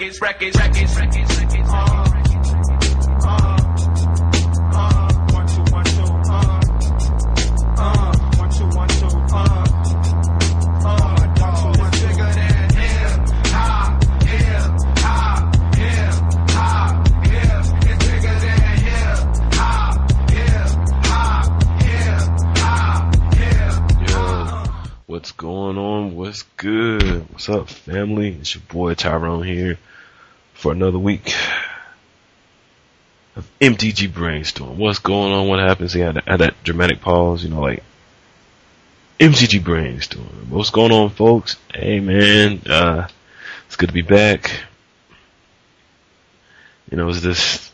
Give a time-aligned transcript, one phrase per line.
[0.00, 1.70] records, records, records, records, records.
[1.72, 2.23] Uh,
[26.34, 27.30] What's good?
[27.30, 28.36] What's up, family?
[28.40, 29.78] It's your boy Tyrone here
[30.52, 31.32] for another week
[33.36, 34.76] of MTG Brainstorm.
[34.76, 35.46] What's going on?
[35.46, 35.92] What happens?
[35.92, 37.84] He had, had that dramatic pause, you know, like
[39.20, 40.50] MTG Brainstorm.
[40.50, 41.56] What's going on, folks?
[41.72, 43.06] Hey, man, uh,
[43.68, 44.50] it's good to be back.
[46.90, 47.70] You know, it's just,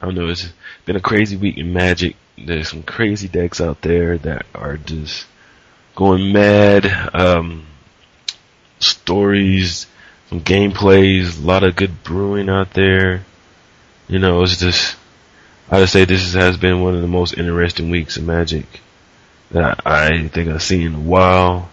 [0.00, 0.48] I don't know, it's
[0.86, 2.16] been a crazy week in Magic.
[2.38, 5.26] There's some crazy decks out there that are just
[5.94, 6.86] going mad.
[7.12, 7.66] Um,
[8.78, 9.86] stories,
[10.28, 13.24] some gameplays, a lot of good brewing out there.
[14.08, 14.96] You know, it's just,
[15.70, 18.66] I would say this has been one of the most interesting weeks of Magic
[19.50, 21.70] that I think I've seen in a while.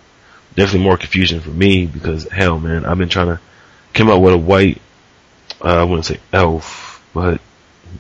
[0.55, 3.39] Definitely more confusion for me because hell man, I've been trying to
[3.94, 4.81] come up with a white,
[5.61, 7.41] uh, I wouldn't say elf, but,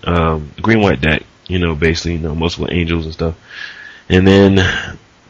[0.03, 3.35] um, green white deck, you know, basically, you know, multiple angels and stuff.
[4.09, 4.55] And then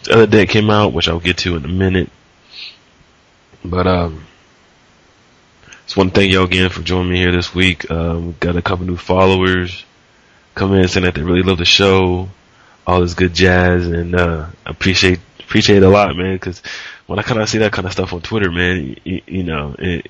[0.03, 2.11] the other deck came out, which I'll get to in a minute.
[3.69, 4.25] But um,
[5.85, 7.89] just want to thank y'all again for joining me here this week.
[7.89, 9.85] Um, we've got a couple new followers
[10.55, 12.29] come in saying that they really love the show,
[12.87, 16.35] all this good jazz, and uh, appreciate appreciate a lot, man.
[16.35, 16.61] Because
[17.05, 19.75] when I kind of see that kind of stuff on Twitter, man, you, you know
[19.77, 20.09] it,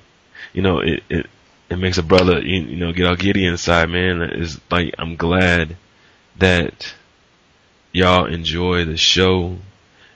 [0.52, 1.26] you know it, it
[1.68, 4.22] it makes a brother you, you know get all giddy inside, man.
[4.22, 5.76] It's like I'm glad
[6.38, 6.94] that
[7.92, 9.56] y'all enjoy the show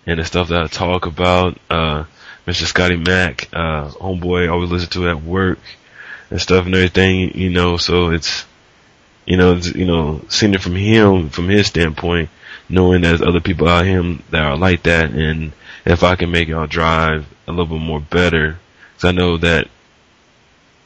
[0.06, 1.58] and the stuff that I talk about.
[1.68, 2.05] Uh,
[2.50, 2.64] Mr.
[2.64, 5.60] Scotty Mac, uh, homeboy, always listen to at work
[6.30, 8.44] and stuff and everything, you know, so it's,
[9.24, 12.28] you know, it's, you know, seeing it from him, from his standpoint,
[12.68, 15.52] knowing there's other people out him that are like that and
[15.84, 18.58] if I can make y'all drive a little bit more better,
[18.94, 19.68] cause I know that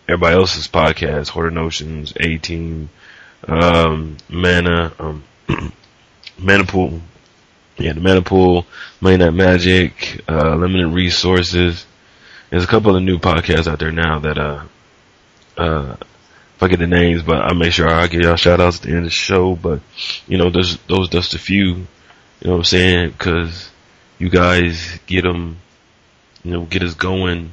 [0.06, 2.90] everybody else's podcast, Hoarder Notions, A-Team,
[3.48, 5.24] um, Mana, um,
[6.38, 7.00] Manipool,
[7.76, 8.64] yeah, the Manipool,
[9.00, 11.86] Money Night Magic, uh, Limited Resources.
[12.50, 14.64] There's a couple of new podcasts out there now that, uh,
[15.56, 15.96] uh,
[16.60, 18.88] I get the names, but I'll make sure I give y'all shout outs at the
[18.88, 19.80] end of the show, but,
[20.26, 21.86] you know, those, those just a few, you
[22.42, 23.70] know what I'm saying, cause
[24.18, 25.58] you guys get them,
[26.42, 27.50] you know, get us going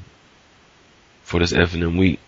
[1.23, 2.19] for this F&M week.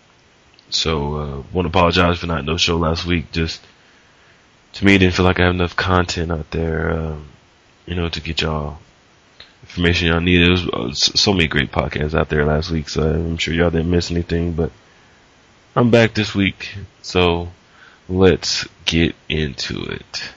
[0.68, 3.62] So, uh, want to apologize for not no show last week, just,
[4.74, 7.28] to me, it didn't feel like I have enough content out there, um,
[7.86, 8.78] you know, to get y'all
[9.62, 10.44] information y'all needed.
[10.46, 13.70] There was uh, so many great podcasts out there last week, so I'm sure y'all
[13.70, 14.70] didn't miss anything, but
[15.74, 17.48] I'm back this week, so
[18.08, 20.32] let's get into it.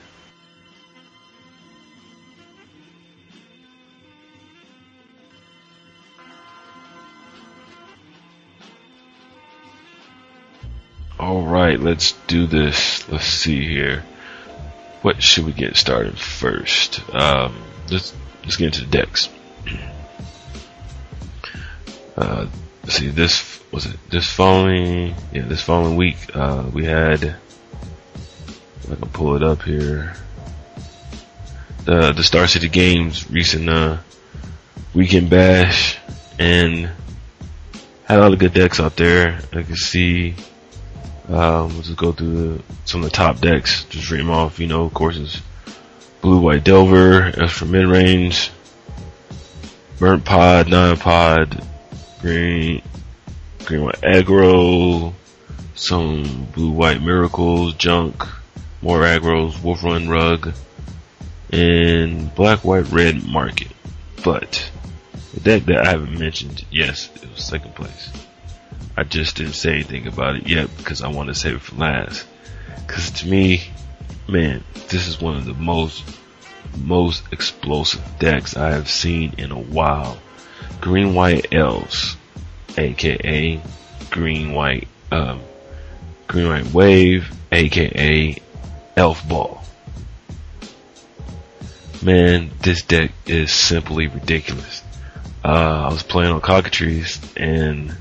[11.20, 13.08] Alright, let's do this.
[13.08, 14.04] Let's see here.
[15.02, 17.00] What should we get started first?
[17.14, 17.56] Um,
[17.90, 19.28] let's let's get into the decks.
[22.16, 22.46] Uh,
[22.88, 27.36] see, this was it this following yeah this following week uh, we had.
[28.90, 30.14] I can pull it up here.
[31.84, 33.98] The the Star City Games recent uh,
[34.94, 35.98] weekend bash
[36.38, 36.90] and
[38.04, 39.40] had a lot of good decks out there.
[39.52, 40.34] I can see.
[41.28, 43.84] Um, we'll just go through the, some of the top decks.
[43.84, 44.58] Just read them off.
[44.58, 45.42] You know, of course, it's
[46.20, 48.50] Blue White Delver, extra mid range,
[49.98, 51.66] Burnt Pod, Nine Pod,
[52.20, 52.82] Green,
[53.64, 55.12] Green White Aggro,
[55.74, 58.24] some Blue White Miracles, Junk,
[58.80, 60.54] more Aggros, Wolf Run Rug,
[61.50, 63.72] and Black White Red Market.
[64.24, 64.70] But
[65.34, 68.10] the deck that I haven't mentioned, yes, it was second place.
[68.98, 71.76] I just didn't say anything about it yet because I want to save it for
[71.76, 72.26] last.
[72.88, 73.62] Cause to me,
[74.26, 76.02] man, this is one of the most,
[76.76, 80.18] most explosive decks I have seen in a while.
[80.80, 82.16] Green White Elves,
[82.76, 83.60] aka
[84.10, 85.42] Green White, um,
[86.26, 88.36] Green White Wave, aka
[88.96, 89.62] Elf Ball.
[92.02, 94.82] Man, this deck is simply ridiculous.
[95.44, 97.96] Uh, I was playing on Cockatrice and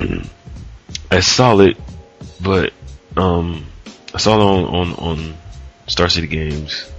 [1.10, 1.76] I solid,
[2.40, 2.72] but
[3.16, 3.66] um,
[4.14, 5.36] I saw it on on, on
[5.86, 6.90] Star City Games.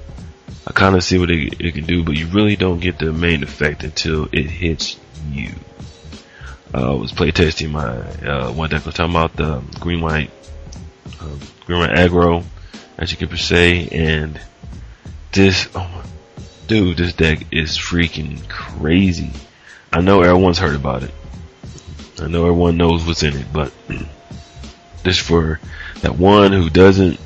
[0.67, 3.11] I kind of see what it, it, can do, but you really don't get the
[3.11, 4.97] main effect until it hits
[5.29, 5.53] you.
[6.73, 7.87] uh, was playtesting my
[8.27, 8.83] uh, one deck.
[8.83, 10.29] I was talking about the green white,
[11.19, 12.43] um, green white aggro,
[12.97, 14.39] as you can per se, and
[15.31, 16.03] this, oh my,
[16.67, 19.31] dude, this deck is freaking crazy.
[19.91, 21.11] I know everyone's heard about it.
[22.21, 23.73] I know everyone knows what's in it, but
[25.03, 25.59] just for
[26.01, 27.19] that one who doesn't,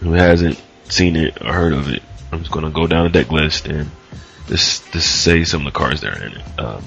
[0.00, 2.02] who hasn't seen it or heard of it.
[2.30, 3.90] I'm just gonna go down the deck list and
[4.48, 6.58] just just say some of the cards that are in it.
[6.58, 6.84] Um,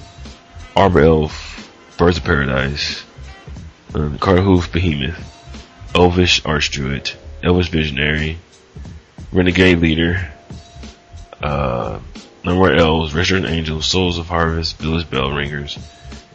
[0.76, 3.04] Arbor Elf, Birds of Paradise,
[3.94, 5.20] um, Behemoth,
[5.96, 8.38] Elvish Archdruid, Elvish Visionary,
[9.32, 10.32] Renegade Leader,
[11.42, 12.00] uh,
[12.44, 15.80] Number Elves, Restoration Angels, Souls of Harvest, Village Bell Ringers,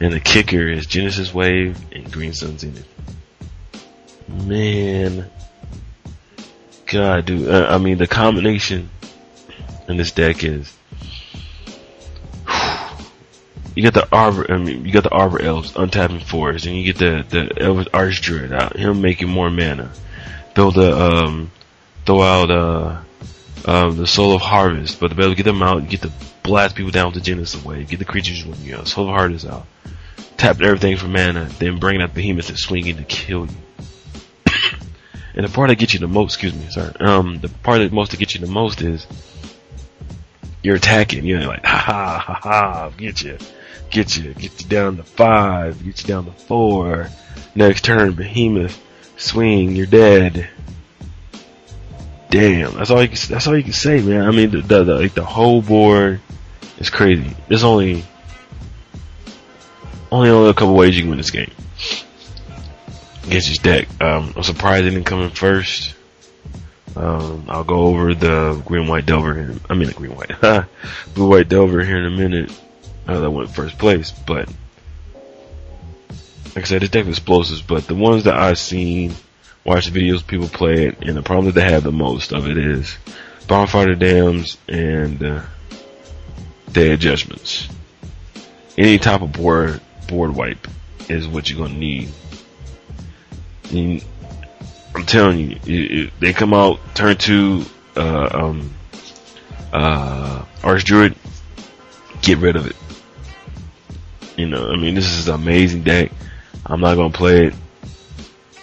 [0.00, 2.88] and the kicker is Genesis Wave and Green Sun Zenith.
[4.28, 5.30] Man,
[6.86, 8.88] God, dude, uh, I mean the combination
[9.88, 10.72] in this deck is
[13.74, 14.50] you get the arbor.
[14.50, 17.88] I mean, you got the arbor elves untapping forest, and you get the the elvish
[17.88, 18.76] archdruid out.
[18.76, 19.92] Him making more mana.
[20.54, 21.50] Build a um,
[22.04, 23.00] throw out uh,
[23.66, 26.02] um, the soul of harvest, but to be able to get them out, you get
[26.02, 26.12] to
[26.42, 27.88] blast people down with the Genesis Wave.
[27.88, 29.66] Get the creatures when you know soul of harvest out.
[30.40, 33.56] Tap everything for mana, then bring that behemoth and swing in to kill you.
[35.34, 36.94] and the part that gets you the most, excuse me, sorry.
[36.98, 39.06] Um, the part that most to get you the most is
[40.62, 41.26] you're attacking.
[41.26, 43.36] You're like, ha ha ha ha, get you
[43.90, 47.08] get you, get you down to five, get you down to four.
[47.54, 48.80] Next turn, behemoth,
[49.16, 50.48] swing, you're dead.
[52.30, 54.22] Damn, that's all you can, that's all you can say, man.
[54.22, 56.20] I mean, the, the, the like the whole board
[56.78, 57.36] is crazy.
[57.48, 58.04] There's only,
[60.10, 61.50] only only a couple ways you can win this game.
[63.26, 63.88] Against this deck.
[64.00, 65.94] Um, I'm surprised it didn't come in first.
[66.96, 69.54] Um, I'll go over the green white delver here.
[69.68, 70.40] I mean the green white,
[71.14, 72.52] blue white delver here in a minute
[73.06, 74.10] uh, that went first place.
[74.10, 74.48] But
[76.56, 77.62] like I said, it's definitely explosives.
[77.62, 79.14] But the ones that I've seen,
[79.64, 82.58] watched videos, people play it, and the problem that they have the most of it
[82.58, 82.96] is
[83.46, 85.42] bonfire dams and uh,
[86.72, 87.68] day adjustments.
[88.76, 89.80] Any type of board
[90.10, 90.66] board wipe
[91.08, 92.10] is what you're gonna need.
[93.72, 94.04] And
[94.94, 97.64] I'm telling you, they come out turn two,
[97.96, 98.74] uh, um,
[99.72, 101.16] uh, Archdruid,
[102.22, 102.76] get rid of it.
[104.36, 106.10] You know, I mean, this is an amazing deck.
[106.66, 107.54] I'm not gonna play it.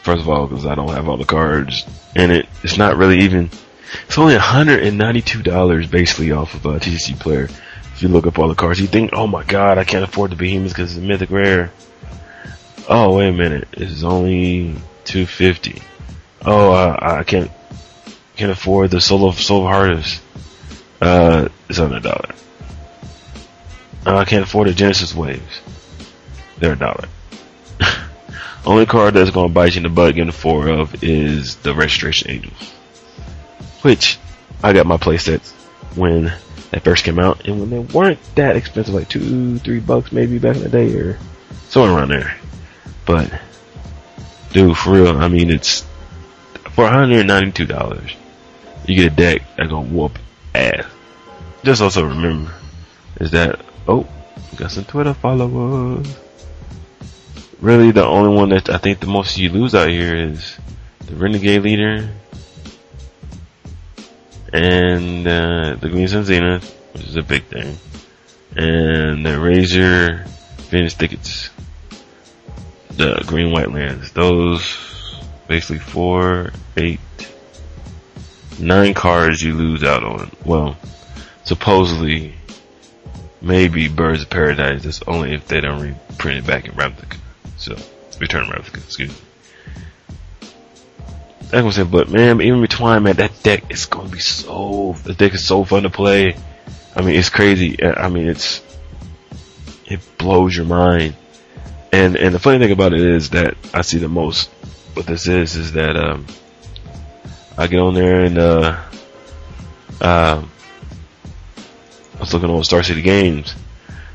[0.03, 1.85] First of all, because I don't have all the cards
[2.15, 2.47] in it.
[2.63, 3.49] It's not really even.
[4.05, 7.49] It's only $192 basically off of a TCGplayer.
[7.97, 10.29] If you look up all the cards, you think, oh my god, I can't afford
[10.29, 11.71] the behemoths because it's a mythic rare.
[12.88, 13.67] Oh, wait a minute.
[13.71, 15.81] It's only 250
[16.45, 17.49] Oh, uh, I can't,
[18.35, 20.21] can't afford the Soul of Harvest.
[21.01, 22.35] Uh, it's under a dollar.
[24.05, 25.61] Uh, I can't afford the Genesis Waves.
[26.59, 27.05] They're a dollar.
[28.63, 32.29] Only card that's gonna bite you in the butt getting four of is the Restoration
[32.29, 32.73] Angels.
[33.81, 34.19] Which,
[34.61, 35.51] I got my playsets
[35.95, 36.31] when
[36.71, 40.39] that first came out, and when they weren't that expensive, like two, three bucks maybe
[40.39, 41.17] back in the day, or
[41.69, 42.37] somewhere around there.
[43.05, 43.31] But,
[44.51, 45.81] dude, for real, I mean, it's,
[46.71, 48.15] for $192,
[48.85, 50.19] you get a deck that's gonna whoop
[50.53, 50.85] ass.
[51.63, 52.51] Just also remember,
[53.19, 54.05] is that Oh,
[54.57, 56.17] got some Twitter followers.
[57.61, 60.57] Really, the only one that I think the most you lose out here is
[61.06, 62.09] the Renegade Leader
[64.57, 67.78] and uh, the Green Sun Zenith, which is a big thing,
[68.56, 70.26] and the Razor
[70.69, 71.52] Venus Thickets,
[72.90, 74.11] the Green White Lands.
[74.14, 74.76] Those
[75.47, 76.99] basically four, eight,
[78.59, 80.31] nine cards you lose out on.
[80.44, 80.76] Well,
[81.44, 82.33] supposedly
[83.40, 84.83] maybe Birds of Paradise.
[84.83, 87.18] That's only if they don't reprint it back in Ravnica.
[87.57, 87.76] So,
[88.19, 89.26] Return Ravnica, excuse me.
[91.54, 95.33] I'm say, but man, even between man, that deck is gonna be so, the deck
[95.33, 96.35] is so fun to play.
[96.95, 97.81] I mean, it's crazy.
[97.83, 98.61] I mean, it's,
[99.85, 101.16] it blows your mind.
[101.94, 104.49] And, and the funny thing about it is that I see the most,
[104.94, 106.25] what this is, is that, um,
[107.57, 108.83] I get on there and, uh,
[110.01, 110.51] um,
[112.18, 113.54] I was looking on Star City Games,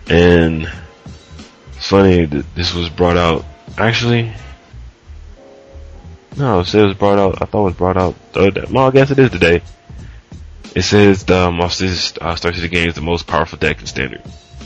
[0.09, 0.69] and
[1.73, 3.45] funny this was brought out.
[3.79, 4.33] Actually,
[6.37, 7.43] no, it says brought out.
[7.43, 8.15] I thought it was brought out.
[8.33, 9.63] The well, I guess it is today.
[10.75, 14.23] It says um, this uh, Star City Games the most powerful deck in Standard.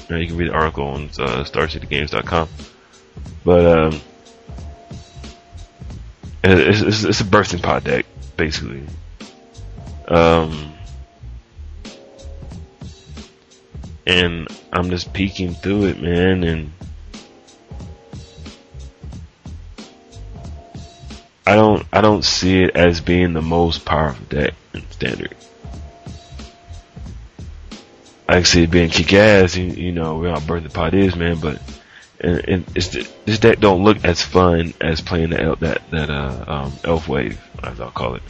[0.08, 2.48] Now you can read the article on uh, StarCityGames.com.
[3.44, 4.00] But um,
[6.44, 8.06] it's, it's, it's a birthing pod deck
[8.36, 8.84] basically.
[10.06, 10.74] Um,
[14.06, 16.72] and I'm just peeking through it, man, and
[21.46, 25.34] I don't I don't see it as being the most powerful deck in standard.
[28.28, 29.56] I see it being kick ass.
[29.56, 31.38] You, you know, all birth the pot is, man.
[31.38, 31.60] But
[32.18, 35.88] and, and it's the, this deck don't look as fun as playing the el- that
[35.92, 38.22] that uh um, elf wave, as I'll call it.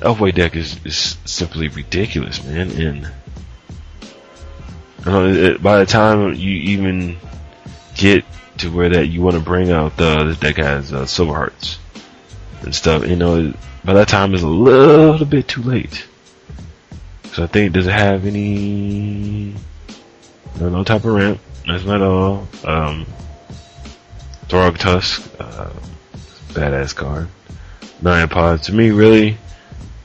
[0.00, 2.70] Elf wave deck is is simply ridiculous, man.
[2.70, 3.10] And
[5.04, 7.18] know, by the time you even
[7.96, 8.24] get
[8.58, 11.79] to where that you want to bring out the this deck has uh, silver hearts
[12.62, 13.52] and stuff, you know,
[13.84, 16.06] by that time it's a little bit too late.
[17.32, 19.54] So I think does it have any
[20.58, 21.40] no, no type of ramp?
[21.66, 22.48] That's not all.
[22.64, 23.06] Um,
[24.48, 25.70] Thragtusk, uh,
[26.48, 27.28] badass card.
[28.02, 28.66] Nine pods.
[28.66, 29.36] To me, really,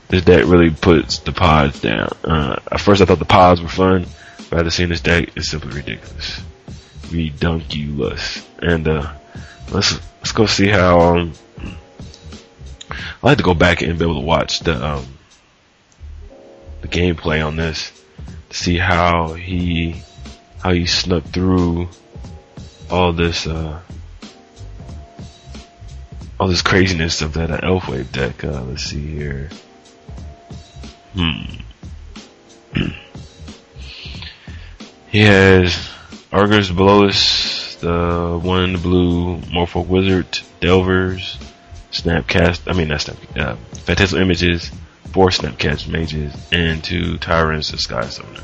[0.08, 2.10] this deck really puts the pods down.
[2.22, 4.06] Uh, at first I thought the pods were fun,
[4.48, 6.40] but after seeing this deck, it's simply ridiculous.
[7.10, 8.46] Redunculous.
[8.60, 9.12] And, uh,
[9.72, 11.32] let's, let's go see how, um,
[13.26, 15.04] I like to go back and be able to watch the, um,
[16.80, 17.90] the gameplay on this
[18.50, 20.00] to see how he
[20.62, 21.88] how he snuck through
[22.88, 23.80] all this uh
[26.38, 28.44] all this craziness of that elf wave deck.
[28.44, 29.50] Uh, let's see here.
[31.14, 31.42] Hmm.
[35.10, 35.76] he has
[36.30, 41.38] Argus Blois, the one in the blue Morpho Wizard, Delvers,
[42.02, 44.70] Snapcast, I mean not Snap, uh, Phantasmal Images,
[45.12, 48.42] four Snapcaster Mages, and two Tyrants of Sky Summoner.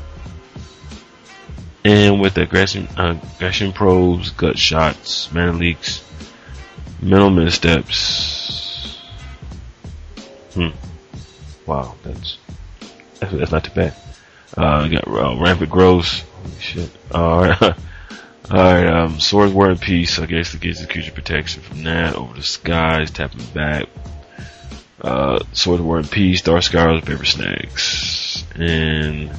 [1.85, 6.03] And with aggression, uh, aggression probes, gut shots, mana leaks,
[7.01, 8.97] mental missteps.
[10.53, 10.69] Hmm.
[11.65, 12.37] Wow, that's
[13.19, 13.95] that's, that's not too bad.
[14.55, 16.21] Uh, got uh, rampant growth.
[16.41, 16.89] Holy shit.
[17.11, 17.75] Alright.
[18.51, 22.15] Alright, um, Swords War and Peace, I guess it gives the creature protection from that,
[22.15, 23.87] over the skies, tapping back.
[25.01, 28.43] Uh, Swords War and Peace, Dark Scars, Vapor Snags.
[28.55, 29.31] And,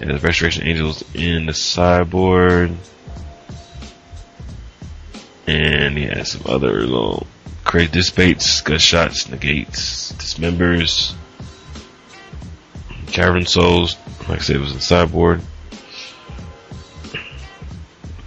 [0.00, 2.72] and the Restoration Angels in the sideboard.
[5.46, 7.26] And he has some other little
[7.62, 11.14] crazy dissipates, gut shots, negates, dismembers,
[13.08, 13.96] cavern souls,
[14.28, 15.42] like I said, it was in the sideboard.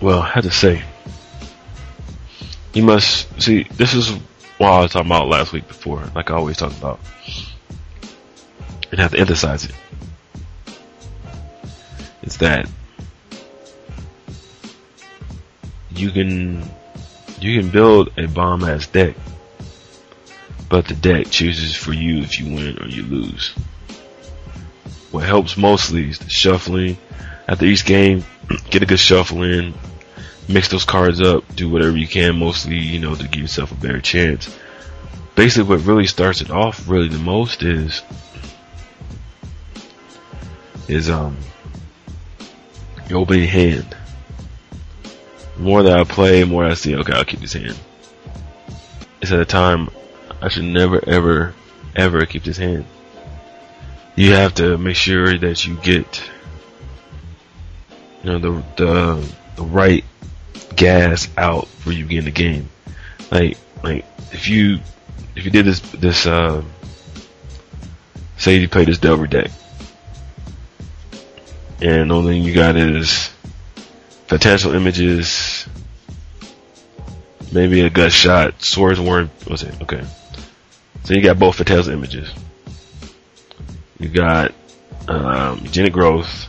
[0.01, 0.81] Well, I had to say,
[2.73, 3.63] you must see.
[3.63, 4.11] This is
[4.57, 6.99] what I was talking about last week before, like I always talk about,
[8.91, 9.75] and have to emphasize it.
[12.21, 12.69] It's that
[15.91, 16.63] you can
[17.41, 19.15] you can build a bomb ass deck,
[20.69, 23.49] but the deck chooses for you if you win or you lose.
[25.11, 26.97] What helps mostly is the shuffling.
[27.47, 28.23] After each game,
[28.69, 29.73] get a good shuffle in,
[30.47, 33.75] mix those cards up, do whatever you can, mostly, you know, to give yourself a
[33.75, 34.55] better chance.
[35.35, 38.01] Basically, what really starts it off really the most is,
[40.87, 41.37] is, um,
[43.09, 43.95] your opening hand.
[45.55, 47.77] The more that I play, the more I see, okay, I'll keep this hand.
[49.21, 49.89] It's at a time
[50.41, 51.53] I should never, ever,
[51.95, 52.85] ever keep this hand.
[54.15, 56.21] You have to make sure that you get,
[58.23, 60.03] you know, the, the, the right
[60.75, 62.69] gas out for you get in the game.
[63.31, 64.79] Like, like, if you,
[65.35, 66.63] if you did this, this, uh,
[68.37, 69.51] say you play this Delver deck,
[71.81, 73.31] and the only thing you got is
[74.27, 75.65] potential images,
[77.51, 80.03] maybe a gut shot, swords weren't, what's it, okay.
[81.05, 82.29] So you got both Fatale's images.
[83.97, 84.53] You got,
[85.07, 86.48] um, Eugenic Growth,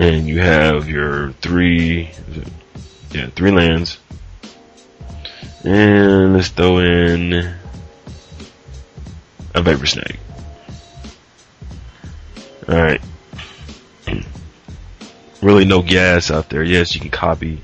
[0.00, 2.10] and you have your three,
[3.12, 3.98] yeah, three lands.
[5.62, 7.34] And let's throw in
[9.54, 10.18] a Vapor Snag.
[12.68, 13.00] Alright.
[15.42, 16.62] Really no gas out there.
[16.62, 17.62] Yes, you can copy.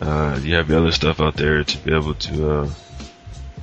[0.00, 2.70] Uh, you have the other stuff out there to be able to, uh,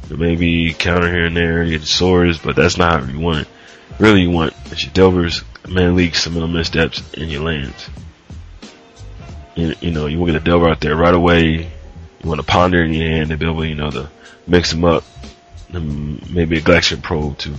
[0.10, 3.48] maybe counter here and there, get swords, but that's not how you want.
[4.00, 7.90] Really you want is your delvers, man leaks, some of little missteps, and your lands.
[9.56, 11.46] You, you know, you want to get a delver out there right away.
[12.24, 14.10] You want to ponder in your hand and be able, you know, to
[14.48, 15.04] mix them up.
[15.72, 17.54] And maybe a Gitaxian Probe to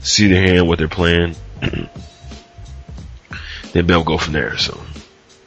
[0.00, 1.34] see their hand, what they're playing.
[1.60, 1.88] then
[3.72, 4.56] be able to go from there.
[4.56, 4.80] So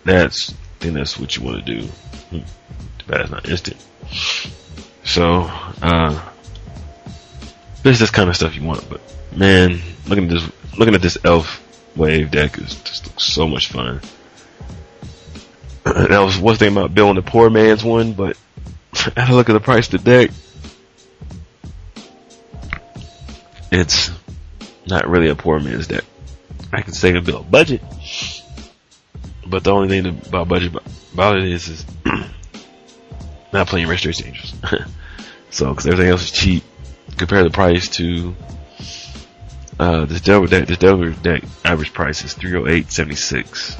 [0.03, 1.87] that's, I think that's what you want to do.
[2.31, 2.43] Too
[3.07, 3.83] bad it's not instant.
[5.03, 5.49] So,
[5.81, 6.21] uh,
[7.83, 8.99] this is this kind of stuff you want, but
[9.33, 11.63] man, looking at this, looking at this elf
[11.97, 14.01] wave deck is just looks so much fun.
[15.83, 18.37] that was one thing about building a poor man's one, but
[19.17, 20.31] I look at the price of the deck.
[23.71, 24.11] It's
[24.87, 26.03] not really a poor man's deck.
[26.71, 27.81] I can say a build budget,
[29.45, 30.73] but the only thing about budget
[31.13, 31.85] about it is, is
[33.53, 34.53] not playing Restoration Angels.
[35.49, 36.63] so, cause everything else is cheap.
[37.17, 38.35] Compare the price to,
[39.79, 43.79] uh, this Delver deck, this Delver deck average price is 308.76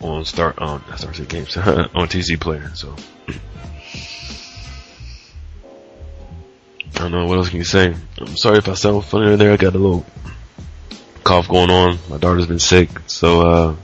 [0.00, 2.94] on start, on, Star City Games, on TC Player, so.
[6.94, 7.94] I don't know what else can you say.
[8.18, 9.52] I'm sorry if I sound funny in there.
[9.52, 10.06] I got a little
[11.24, 11.98] cough going on.
[12.08, 13.76] My daughter's been sick, so uh,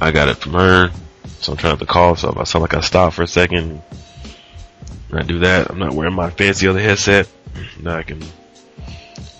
[0.00, 0.90] I got it from her.
[1.40, 2.20] So I'm trying to cough.
[2.20, 3.82] So if I sound like I stop for a second,
[5.12, 5.70] I do that.
[5.70, 7.28] I'm not wearing my fancy other headset.
[7.80, 8.22] Now I can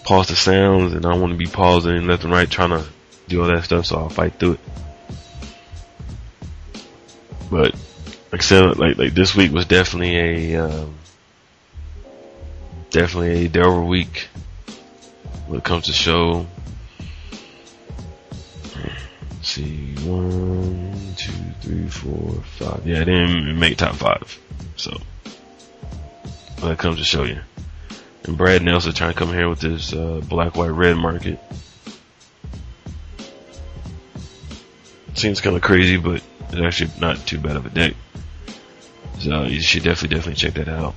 [0.05, 2.85] pause the sounds, and I want to be pausing left and right trying to
[3.29, 3.87] do all that stuff.
[3.87, 4.61] So I'll fight through it.
[7.51, 7.75] But
[8.41, 10.95] said, like like this week was definitely a um,
[12.91, 14.29] definitely a Delver week
[15.47, 16.47] when it comes to show.
[19.31, 22.87] Let's see, one, two, three, four, five.
[22.87, 24.39] Yeah, I didn't make top five.
[24.77, 24.97] So,
[26.61, 27.41] when it comes to show you.
[28.25, 31.41] And Brad Nelson trying to come here with this uh, black, white, red market.
[35.15, 37.95] Seems kind of crazy, but it's actually not too bad of a deck.
[39.19, 40.95] So you should definitely, definitely check that out.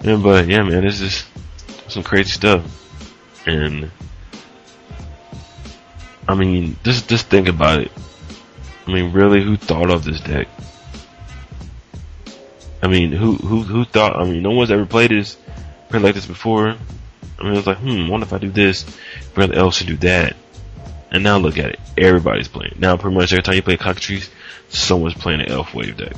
[0.00, 1.24] But yeah, man, this is
[1.88, 2.64] some crazy stuff.
[3.46, 3.90] And
[6.28, 7.92] I mean, just just think about it.
[8.86, 10.48] I mean, really, who thought of this deck?
[12.82, 14.16] I mean, who who who thought?
[14.16, 15.36] I mean, no one's ever played this
[15.94, 16.70] played like this before.
[17.38, 18.84] I mean, it was like, hmm, what if I do this?
[19.32, 20.34] Brother else should do that.
[21.12, 21.80] And now look at it.
[21.96, 22.74] Everybody's playing.
[22.78, 24.28] Now pretty much every time you play Cockatrice,
[24.70, 26.16] someone's playing an Elf Wave deck.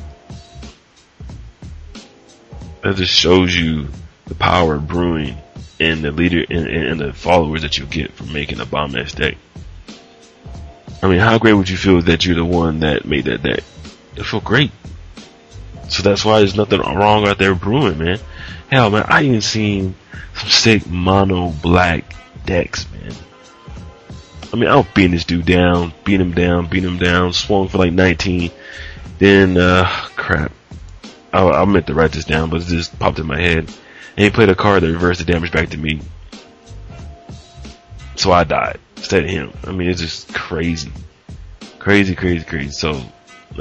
[2.83, 3.89] That just shows you
[4.27, 5.37] the power of brewing
[5.79, 9.13] and the leader and, and the followers that you get from making a bomb ass
[9.13, 9.37] deck.
[11.03, 13.63] I mean, how great would you feel that you're the one that made that deck?
[14.17, 14.71] It feel great.
[15.91, 18.19] So that's why there's nothing wrong out there brewing, man.
[18.71, 19.95] Hell, man, I even seen
[20.35, 23.13] some sick mono black decks, man.
[24.53, 27.69] I mean, I was beating this dude down, beat him down, beat him down, swung
[27.69, 28.51] for like 19.
[29.19, 30.53] Then, uh, crap.
[31.33, 33.71] I, I meant to write this down, but it just popped in my head.
[34.17, 36.01] And he played a card that reversed the damage back to me.
[38.17, 39.53] So I died instead of him.
[39.65, 40.91] I mean, it's just crazy.
[41.79, 42.71] Crazy, crazy, crazy.
[42.71, 43.01] So,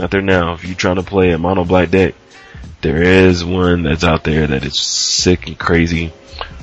[0.02, 2.16] out there now, if you're trying to play a mono black deck,
[2.82, 6.14] there is one that's out there that is sick and crazy.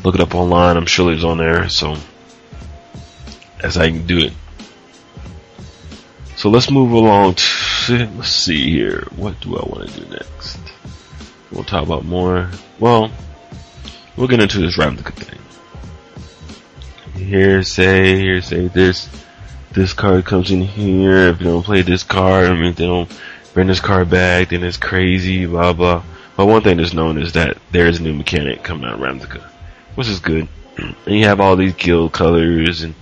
[0.04, 0.76] Look it up online.
[0.76, 1.68] I'm sure it's on there.
[1.68, 1.96] So,
[3.60, 4.32] that's how you can do it.
[6.36, 7.36] So let's move along.
[7.36, 9.06] To, let's see here.
[9.14, 10.58] What do I want to do next?
[11.52, 12.50] We'll talk about more.
[12.80, 13.12] Well,
[14.16, 15.38] we'll get into this Ravnica thing.
[17.14, 19.08] Here, say, here, say this.
[19.70, 21.28] This card comes in here.
[21.28, 23.10] If you don't play this card, I mean, they don't
[23.54, 26.02] bring this car back, then it's crazy, blah, blah.
[26.36, 29.00] But one thing that's known is that there is a new mechanic coming out of
[29.00, 29.42] Ravnica,
[29.94, 30.48] which is good.
[30.78, 32.94] And you have all these guild colors and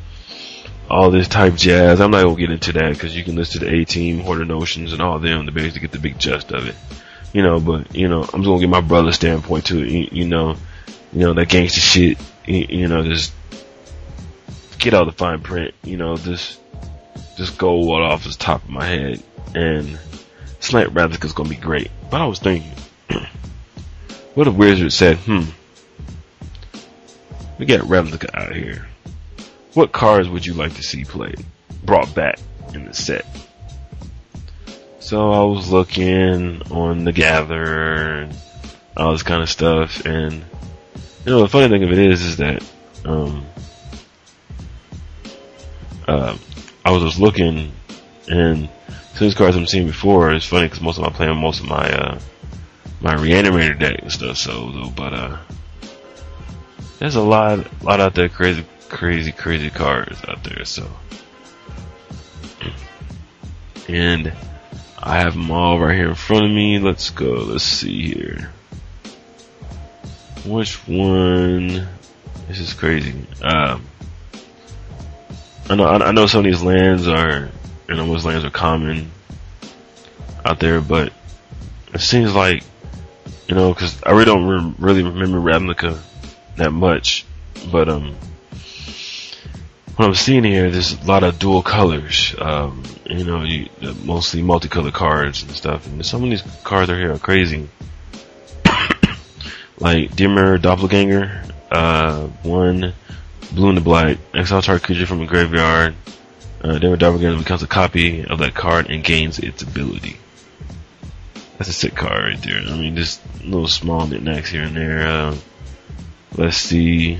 [0.90, 2.00] all this type jazz.
[2.00, 4.44] I'm not gonna get into that because you can listen to the A Team, Hoarder
[4.44, 6.74] Notions, and all them to basically get the big gist of it.
[7.32, 9.88] You know, but you know, I'm just gonna get my brother's standpoint to it.
[9.88, 10.56] You, you know,
[11.12, 12.18] you know that gangster shit.
[12.44, 13.32] You, you know, just
[14.78, 15.74] get out the fine print.
[15.84, 16.58] You know, just
[17.36, 19.22] just go what off the top of my head.
[19.54, 19.96] And
[20.60, 21.90] Snipe Ravnica's gonna be great.
[22.10, 22.72] But I was thinking,
[24.34, 25.44] what if Wizard said, "Hmm,
[27.58, 28.86] we got Ravnica out here."
[29.74, 31.44] What cards would you like to see played,
[31.84, 32.38] brought back
[32.74, 33.24] in the set?
[34.98, 38.36] So I was looking on the Gather and
[38.96, 42.36] all this kind of stuff, and you know the funny thing of it is, is
[42.38, 42.62] that
[43.04, 43.46] um,
[46.06, 46.36] uh,
[46.84, 47.72] I was just looking,
[48.28, 48.68] and
[49.24, 50.32] these cards I'm seeing before.
[50.32, 52.18] It's funny because most of my playing most of my uh,
[53.00, 54.36] my reanimator deck and stuff.
[54.36, 55.38] So, but uh,
[56.98, 60.64] there's a lot, lot out there crazy crazy, crazy cars out there.
[60.64, 60.90] So,
[63.88, 64.32] and
[64.98, 66.78] I have them all right here in front of me.
[66.78, 67.32] Let's go.
[67.32, 68.52] Let's see here.
[70.44, 71.88] Which one?
[72.48, 73.14] This is crazy.
[73.42, 73.86] Um,
[75.68, 77.48] I know, I know some of these lands are,
[77.90, 79.10] you know, most lands are common
[80.44, 81.12] out there, but
[81.92, 82.62] it seems like,
[83.48, 86.00] you know, cause I really don't re- really remember Ravnica
[86.56, 87.26] that much,
[87.72, 88.14] but um,
[89.96, 92.32] what I'm seeing here, there's a lot of dual colors.
[92.38, 95.86] Um, you know, you, uh, mostly multicolored cards and stuff.
[95.86, 97.68] And some of these cards are here are crazy.
[99.78, 102.94] like Dimir Doppelganger, uh, one
[103.52, 105.96] blue and the black, exile target creature from a graveyard.
[106.62, 110.18] Uh, Doppelganger becomes a copy of that card and gains its ability.
[111.56, 112.58] That's a sick card right there.
[112.58, 115.06] I mean, just little small knickknacks here and there.
[115.06, 115.36] Uh,
[116.36, 117.18] let's see.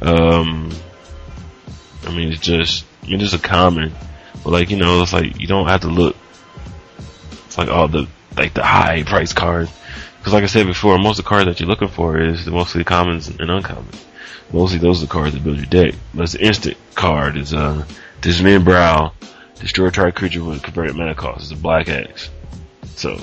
[0.00, 0.72] Um,
[2.04, 3.92] I mean, it's just, I mean, it's a common,
[4.42, 6.16] but like, you know, it's like, you don't have to look,
[7.46, 9.70] it's like all the, like the high price cards.
[10.24, 12.84] Cause like I said before, most of the cards that you're looking for is mostly
[12.84, 13.98] commons and uncommons.
[14.52, 15.94] Mostly those are the cards that build your deck.
[16.14, 17.84] But it's the instant card is, uh,
[18.20, 19.14] Disembowel,
[19.58, 21.42] destroy a target creature with converted mana cost.
[21.42, 22.30] It's a black X.
[22.96, 23.20] So,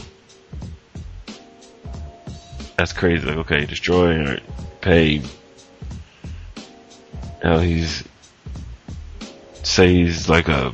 [2.78, 3.26] that's crazy.
[3.26, 4.40] Like, okay, destroy or
[4.82, 5.22] pay.
[7.44, 8.04] Now he's
[9.64, 10.74] say he's like a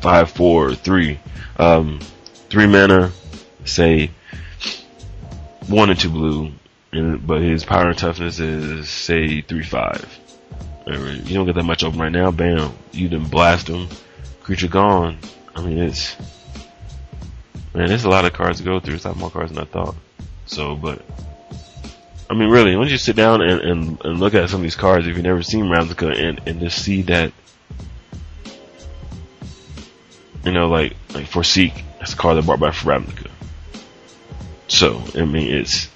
[0.00, 1.20] five, four, three,
[1.56, 2.00] um,
[2.48, 3.12] three mana.
[3.64, 4.10] Say
[5.68, 6.52] one and two blue,
[6.92, 10.18] but his power toughness is say three five.
[10.86, 12.30] You don't get that much open right now.
[12.30, 13.88] Bam, you didn't blast him.
[14.42, 15.18] Creature gone.
[15.54, 16.16] I mean, it's
[17.74, 18.94] man, there's a lot of cards to go through.
[18.94, 19.94] It's a lot more cards than I thought.
[20.46, 21.04] So, but
[22.30, 24.76] I mean, really, once you sit down and, and, and look at some of these
[24.76, 27.32] cards, if you've never seen Ravnica, and, and just see that,
[30.44, 33.28] you know, like, like Farseek, that's a card that brought back for Ravnica.
[34.68, 35.88] So, I mean, it's,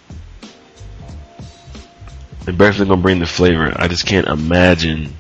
[2.44, 3.72] they're definitely gonna bring the flavor.
[3.74, 5.14] I just can't imagine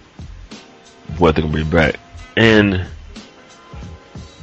[1.18, 2.00] what they're gonna bring back.
[2.36, 2.86] And,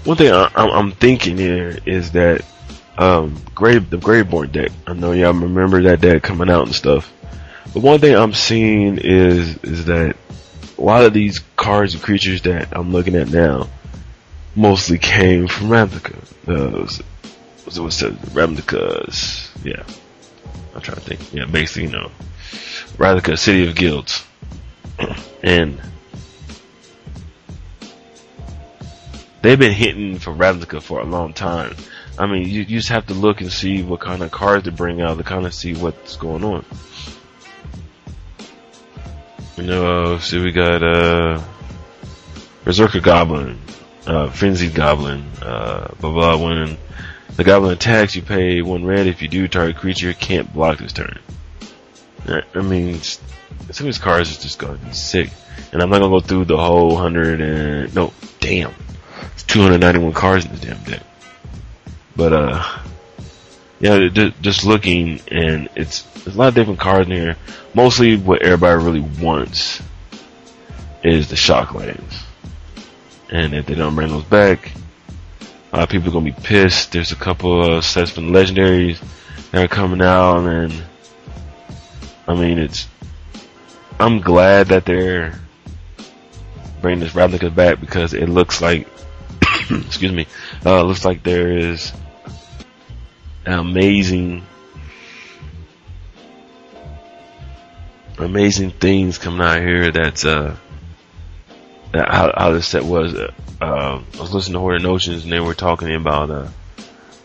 [0.04, 2.44] one thing I, I'm thinking here is that
[2.98, 4.72] um, Grave, the Graveborn deck.
[4.88, 7.12] I know y'all remember that deck coming out and stuff.
[7.74, 10.18] But one thing I'm seeing is, is that
[10.78, 13.70] a lot of these cards and creatures that I'm looking at now
[14.56, 16.16] mostly came from Ravnica.
[16.46, 17.00] What's
[17.78, 19.84] it, what's it, Ravnica's, yeah.
[20.74, 21.34] I'm trying to think.
[21.34, 22.12] Yeah, basically, you know,
[22.98, 24.24] Ravnica, City of Guilds.
[25.44, 25.82] and
[29.42, 31.76] they've been hitting for Ravnica for a long time.
[32.18, 34.72] I mean, you, you just have to look and see what kind of cards they
[34.72, 36.66] bring out to kind of see what's going on.
[39.58, 41.42] You know, uh, see, we got uh,
[42.64, 43.60] Berserker Goblin,
[44.06, 46.38] uh, Frenzied Goblin, uh, blah blah.
[46.38, 46.78] When
[47.36, 49.08] the Goblin attacks, you pay one red.
[49.08, 51.20] If you do, target creature can't block this turn.
[52.28, 53.26] I mean, some
[53.68, 55.30] of these cards is just gonna be sick.
[55.72, 58.74] And I'm not gonna go through the whole hundred and no, damn,
[59.34, 61.04] it's 291 cards in this damn deck.
[62.16, 62.80] But uh,
[63.80, 64.10] yeah,
[64.42, 67.38] just looking and it's there's a lot of different cards in here.
[67.74, 69.82] Mostly what everybody really wants
[71.04, 72.22] is the shocklands.
[73.30, 74.72] And if they don't bring those back,
[75.88, 76.92] people are gonna be pissed.
[76.92, 79.02] There's a couple of sets from legendaries
[79.52, 80.84] that are coming out and
[82.28, 82.88] I mean it's
[84.00, 85.40] I'm glad that they're
[86.82, 88.88] bringing this Ravnica back because it looks like
[89.70, 90.28] excuse me,
[90.66, 91.94] uh, looks like there is
[93.46, 94.44] amazing,
[98.18, 99.92] amazing things coming out here.
[99.92, 100.56] That's uh,
[101.94, 103.14] that how, how the set was.
[103.62, 106.48] Uh, I was listening to Hoarded Notions, and they were talking about uh,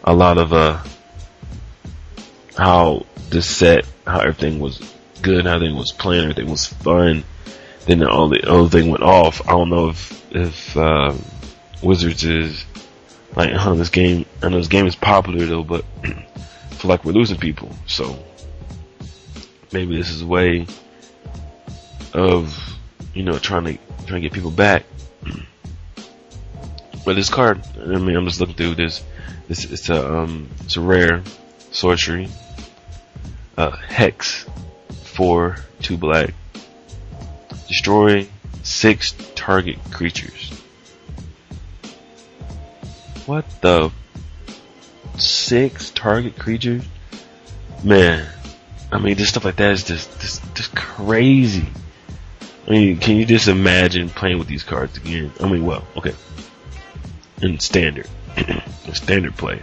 [0.05, 0.83] a lot of uh,
[2.59, 4.79] how the set, how everything was
[5.23, 7.25] good, how everything was planned, everything was fun.
[7.87, 9.49] Then all the other thing went off.
[9.49, 11.15] I don't know if if uh,
[11.83, 12.67] Wizards is
[13.35, 17.03] like, huh, this game, I know this game is popular though, but I feel like
[17.07, 17.75] we're losing people.
[17.87, 18.23] So
[19.73, 20.67] maybe this is a way
[22.13, 22.55] of,
[23.15, 24.85] you know, trying to, trying to get people back.
[27.07, 29.05] But this card, I mean, I'm just looking through this.
[29.47, 31.23] This it's a um, it's a rare
[31.71, 32.29] sorcery.
[33.57, 34.45] Uh, hex,
[35.05, 36.35] four, two black.
[37.69, 38.27] Destroy
[38.65, 40.51] six target creatures.
[43.27, 43.93] What the?
[45.17, 46.83] Six target creatures?
[47.85, 48.29] Man,
[48.91, 51.67] I mean, this stuff like that is just, just, just crazy.
[52.67, 55.31] I mean, can you just imagine playing with these cards again?
[55.39, 56.15] I mean, well, okay.
[57.43, 58.09] In standard.
[58.37, 59.63] in standard play.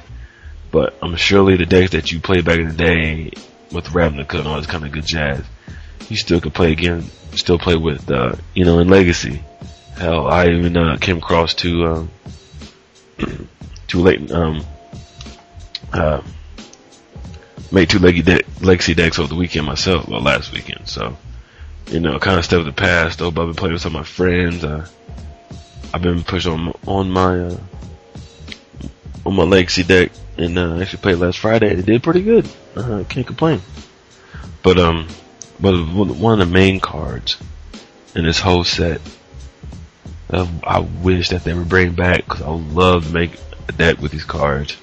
[0.71, 3.31] But I'm surely the decks that you played back in the day
[3.71, 5.43] with Ravnica and all this kind of good jazz,
[6.09, 7.03] you still could play again,
[7.35, 9.43] still play with, uh, you know, in Legacy.
[9.97, 12.11] Hell, I even, uh, came across to, um,
[13.87, 14.65] two late um
[15.93, 16.21] uh
[17.71, 20.87] made two leggy de- legacy decks over the weekend myself, well last weekend.
[20.87, 21.15] So
[21.87, 23.19] you know, kind of step of the past.
[23.19, 24.63] But I've been playing with some of my friends.
[24.63, 24.87] Uh,
[25.93, 27.57] I've been pushing on on my uh,
[29.25, 31.71] on my Legacy deck, and uh, actually played last Friday.
[31.71, 32.47] It did pretty good.
[32.75, 33.61] Uh, can't complain.
[34.61, 35.07] But um,
[35.59, 37.37] but one of the main cards
[38.15, 39.01] in this whole set,
[40.29, 43.71] uh, I wish that they would bring back because I would love to make a
[43.71, 44.77] deck with these cards.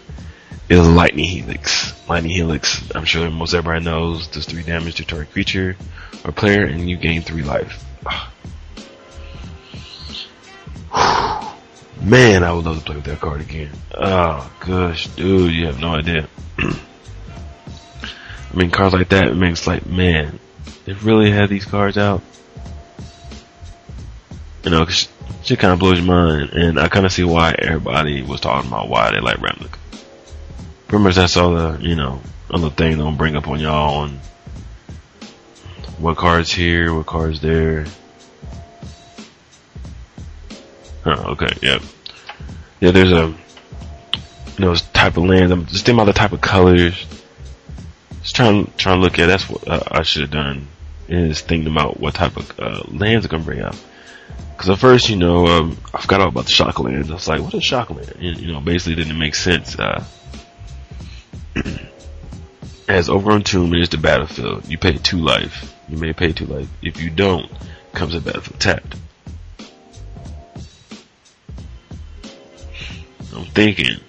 [0.68, 1.92] Is Lightning Helix.
[2.08, 5.76] Lightning Helix, I'm sure most everybody knows, does three damage to target creature
[6.24, 7.84] or player, and you gain three life.
[12.02, 13.70] Man, I would love to play with that card again.
[13.94, 16.28] Oh gosh, dude, you have no idea.
[16.58, 20.40] I mean, cards like that makes like, man,
[20.84, 22.22] they really had these cards out.
[24.64, 25.08] You know, cause
[25.42, 28.68] shit kind of blows your mind, and I kind of see why everybody was talking
[28.68, 29.78] about why they like Ravnica.
[30.88, 34.20] Pretty much that's all the, you know, other thing I'm bring up on y'all on
[35.98, 37.86] what cards here, what cards there.
[41.06, 41.78] Oh, okay, yeah.
[42.80, 43.34] Yeah, there's a,
[44.58, 45.52] you know, type of land.
[45.52, 47.06] I'm just thinking about the type of colors.
[48.22, 50.68] Just trying, trying to look at, that's what uh, I should have done,
[51.08, 53.76] is thinking about what type of, uh, lands I'm gonna bring out.
[54.58, 57.10] Cause at first, you know, um, I forgot all about the shock lands.
[57.10, 58.12] I was like, what is shock land?
[58.18, 60.04] And, you know, basically didn't make sense, uh,
[62.88, 64.68] as Overgrown Tomb is the battlefield.
[64.68, 65.74] You pay two life.
[65.88, 66.68] You may pay two life.
[66.82, 67.50] If you don't,
[67.94, 68.96] comes a battlefield tapped.
[73.34, 74.00] I'm thinking,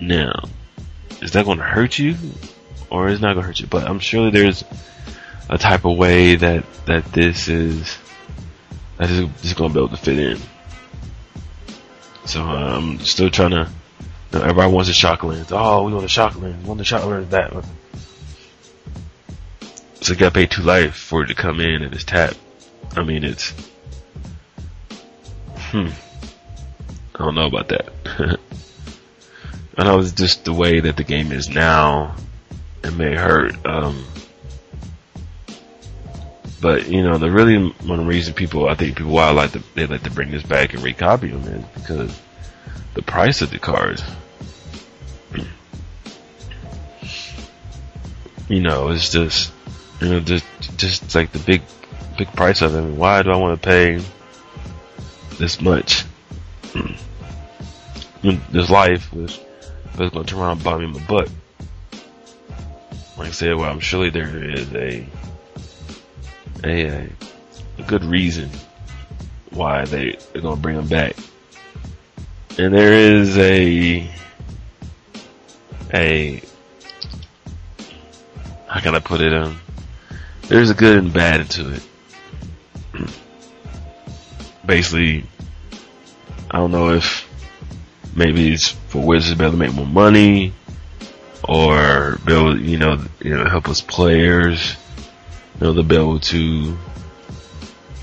[0.00, 0.44] now,
[1.20, 2.16] is that going to hurt you,
[2.90, 3.66] or is not going to hurt you?
[3.66, 4.64] But I'm sure there's
[5.48, 7.98] a type of way that that this is
[8.96, 10.38] that is, is going to be able to fit in.
[12.26, 13.70] So uh, I'm still trying to.
[14.30, 15.48] You know, everybody wants a shock lens.
[15.50, 16.62] Oh, we want a shock lens.
[16.62, 17.30] We want the shock lens.
[17.30, 17.64] That.
[20.02, 22.34] So you got to pay two life for it to come in and it's tap.
[22.94, 23.54] I mean, it's.
[25.56, 25.88] Hmm.
[27.18, 28.38] I don't know about that.
[29.76, 32.14] I know it's just the way that the game is now.
[32.84, 33.54] It may hurt.
[33.66, 34.04] Um,
[36.60, 39.62] but you know, the really one reason people, I think people why I like to
[39.74, 42.20] they like to bring this back and recopy them is because
[42.94, 44.02] the price of the cards.
[48.48, 49.52] You know, it's just
[50.00, 50.46] you know just
[50.78, 51.60] just like the big
[52.16, 52.80] big price of it.
[52.80, 54.00] Why do I want to pay
[55.36, 56.06] this much?
[58.22, 59.38] this life was
[59.98, 61.30] was going to turn around and bite me in my butt.
[63.16, 65.06] Like I said, well, I'm surely there is a
[66.64, 67.08] a,
[67.78, 68.50] a good reason
[69.50, 71.16] why they they're going to bring them back,
[72.58, 74.08] and there is a
[75.92, 76.42] a
[78.68, 79.32] how can I put it?
[79.32, 79.60] Um,
[80.42, 81.82] there's a good and bad to it.
[84.66, 85.24] Basically,
[86.50, 87.27] I don't know if
[88.18, 90.52] maybe it's for Wizards to be able to make more money,
[91.42, 94.76] or build, you know, you know, help us players,
[95.54, 96.76] you know, to be able to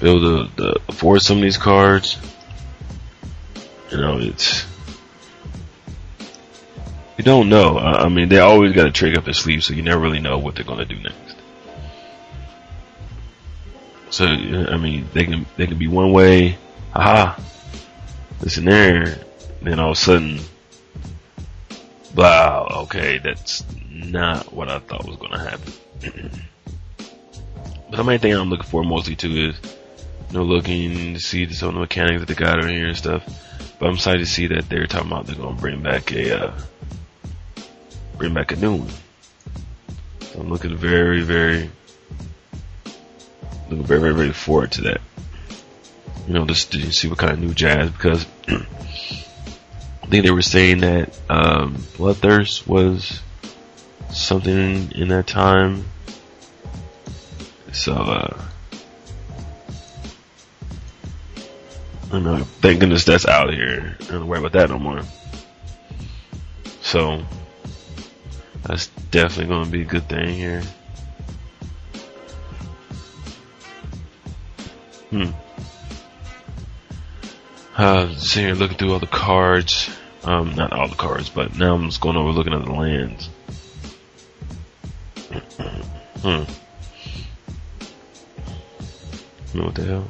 [0.02, 2.18] able to, to afford some of these cards.
[3.92, 4.66] You know, it's
[7.18, 7.78] you don't know.
[7.78, 10.38] I mean, they always got a trick up their sleeve, so you never really know
[10.38, 11.36] what they're going to do next.
[14.10, 16.58] So, I mean, they can they can be one way,
[16.94, 17.40] aha,
[18.42, 19.18] listen there,
[19.68, 20.40] then all of a sudden,
[22.16, 25.74] wow, okay, that's not what I thought was going to happen.
[27.90, 29.72] but the main thing I'm looking for mostly too is,
[30.30, 32.98] you know, looking to see some of the mechanics that they got over here and
[32.98, 33.24] stuff.
[33.80, 36.46] But I'm excited to see that they're talking about they're going to bring back a,
[36.46, 36.60] uh,
[38.18, 38.94] bring back a new one.
[40.22, 41.70] So I'm looking very, very,
[43.70, 45.02] looking very, very, very forward to that.
[46.28, 48.26] You know, just to see what kind of new jazz because
[50.06, 53.24] I think they were saying that um, Bloodthirst was
[54.12, 55.84] something in that time.
[57.72, 58.44] So, uh,
[62.12, 62.38] I know.
[62.38, 63.98] Thank goodness that's out here.
[64.00, 65.02] I don't worry about that no more.
[66.84, 67.26] So,
[68.62, 70.62] that's definitely going to be a good thing here.
[75.10, 75.32] Hmm.
[77.78, 79.90] Uh, sitting here looking through all the cards.
[80.24, 83.30] Um, not all the cards, but now I'm just going over looking at the lands.
[86.22, 86.44] hmm.
[89.60, 90.08] What the hell?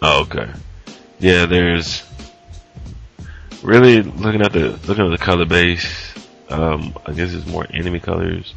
[0.00, 0.50] Oh, okay.
[1.18, 2.04] Yeah, there's
[3.62, 6.14] really looking at the looking at the color base.
[6.48, 8.54] Um, I guess it's more enemy colors,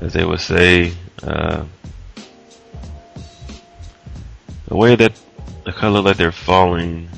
[0.00, 0.94] as they would say.
[1.22, 1.64] Uh,
[4.70, 5.12] the way that
[5.64, 7.08] the color that they're falling,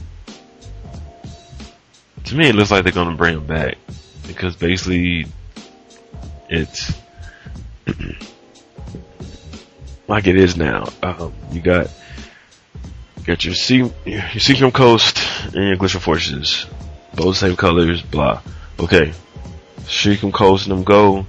[2.24, 3.76] to me, it looks like they're gonna bring them back
[4.26, 5.26] because basically,
[6.48, 6.92] it's
[10.08, 10.88] like it is now.
[11.02, 11.90] Um, you got
[13.18, 16.66] you got your sea your Seachrome Coast and your Glacial Fortresses,
[17.14, 18.00] both same colors.
[18.00, 18.40] Blah.
[18.80, 19.12] Okay,
[19.80, 21.26] Seachrome Coast and them go,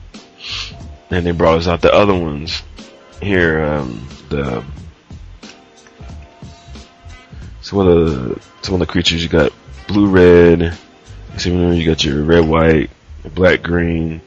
[1.10, 2.64] and they brought us out the other ones
[3.22, 3.62] here.
[3.62, 4.64] Um, the
[7.64, 9.52] some of the some of the creatures you got
[9.88, 10.78] blue red.
[11.40, 12.92] You got your red white,
[13.34, 14.22] black green.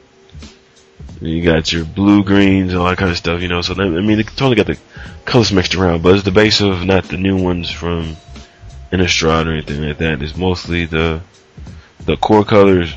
[1.21, 3.61] You got your blue greens and all that kind of stuff, you know.
[3.61, 4.77] So I mean, they totally got the
[5.23, 8.17] colors mixed around, but it's the base of not the new ones from
[8.91, 10.21] Innistrad or anything like that.
[10.21, 11.21] It's mostly the
[12.05, 12.93] the core colors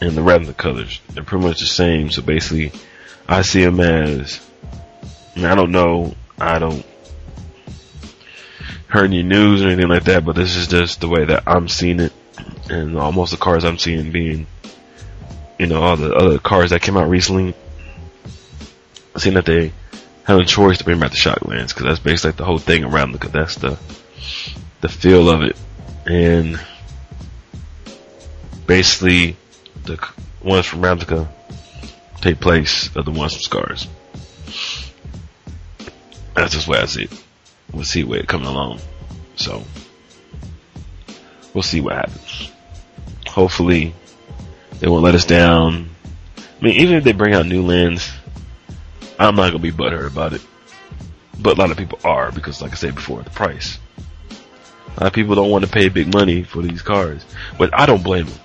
[0.00, 1.00] and the Ravnica colors.
[1.10, 2.10] They're pretty much the same.
[2.10, 2.72] So basically,
[3.28, 4.40] I see them as.
[5.36, 6.14] I don't know.
[6.38, 6.84] I don't
[8.92, 11.68] heard any news or anything like that, but this is just the way that I'm
[11.68, 12.12] seeing it,
[12.70, 14.46] and almost the cars I'm seeing being
[15.62, 17.54] you know, all the other cars that came out recently,
[19.16, 19.72] seeing that they
[20.24, 22.82] have a choice to bring back the Shocklands because that's basically like the whole thing
[22.82, 23.78] around because that's the
[24.80, 25.56] the feel of it,
[26.04, 26.60] and
[28.66, 29.36] basically
[29.84, 30.04] the
[30.42, 31.28] ones from Ravnica
[32.20, 33.86] take place of the ones from Scars.
[36.34, 37.21] That's just where I see it.
[37.72, 38.80] We'll see where it coming along.
[39.36, 39.62] So
[41.54, 42.50] we'll see what happens.
[43.26, 43.94] Hopefully
[44.80, 45.88] they won't let us down.
[46.36, 48.10] I mean, even if they bring out new lens,
[49.18, 50.42] I'm not gonna be butthurt about it.
[51.38, 53.78] But a lot of people are because, like I said before, the price.
[54.96, 57.24] A lot of people don't want to pay big money for these cars,
[57.58, 58.38] but I don't blame them.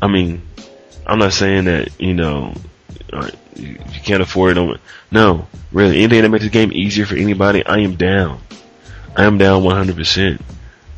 [0.00, 0.42] I mean,
[1.06, 2.54] I'm not saying that you know
[3.56, 4.80] you can't afford it.
[5.10, 8.40] No, really, anything that makes the game easier for anybody, I am down.
[9.16, 10.40] I am down 100%.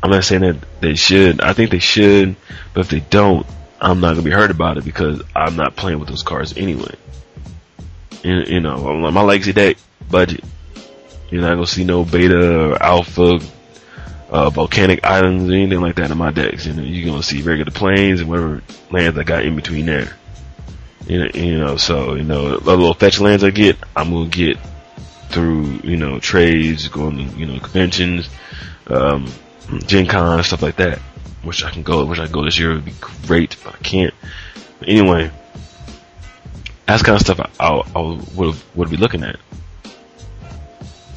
[0.01, 1.41] I'm not saying that they should.
[1.41, 2.35] I think they should,
[2.73, 3.45] but if they don't,
[3.79, 6.95] I'm not gonna be hurt about it because I'm not playing with those cards anyway.
[8.23, 9.77] You, you know, my legacy deck
[10.09, 10.43] budget.
[11.29, 13.39] You're not gonna see no beta or alpha,
[14.29, 16.65] uh, volcanic islands or anything like that in my decks.
[16.65, 20.15] You know, you're gonna see regular plains and whatever lands I got in between there.
[21.07, 24.29] You know, you know, so, you know, the little fetch lands I get, I'm gonna
[24.29, 24.57] get
[25.29, 28.29] through, you know, trades, going to, you know, conventions,
[28.87, 29.27] um,
[29.79, 30.99] Gen Con, stuff like that.
[31.43, 32.05] Wish I can go.
[32.05, 32.71] Wish I go this year.
[32.71, 34.13] It would be great, but I can't.
[34.79, 35.29] But anyway,
[36.85, 39.37] that's kind of stuff I, I, I would would be looking at.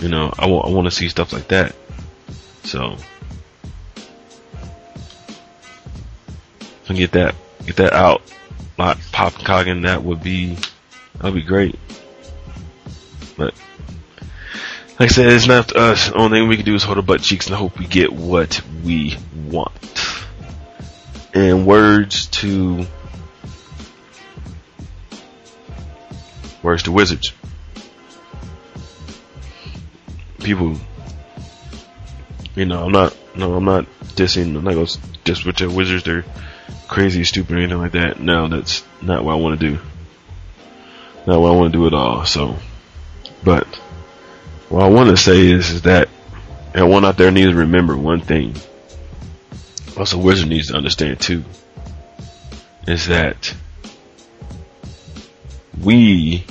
[0.00, 1.74] You know, I want I want to see stuff like that.
[2.64, 2.96] So,
[6.88, 8.22] I get that get that out,
[8.78, 10.56] not pop cogging, that would be
[11.18, 11.78] that'd be great.
[13.36, 13.54] But
[14.98, 16.08] like I said, it's not up to us.
[16.08, 18.12] The only thing we can do is hold our butt cheeks and hope we get
[18.12, 19.72] what we want
[21.36, 22.86] and words to
[26.62, 27.32] words to wizards.
[30.38, 30.76] People,
[32.54, 33.84] you know, I'm not, no, I'm not
[34.14, 36.24] dissing, I'm not to diss with your wizards, they're
[36.88, 38.20] crazy, stupid, or anything like that.
[38.20, 39.78] No, that's not what I want to do.
[41.26, 42.56] Not what I want to do at all, so,
[43.42, 43.66] but,
[44.68, 46.08] what I want to say is, is that
[46.74, 48.54] everyone out there needs to remember one thing
[49.96, 51.44] also Wizard needs to understand too
[52.86, 53.54] is that
[55.80, 56.44] we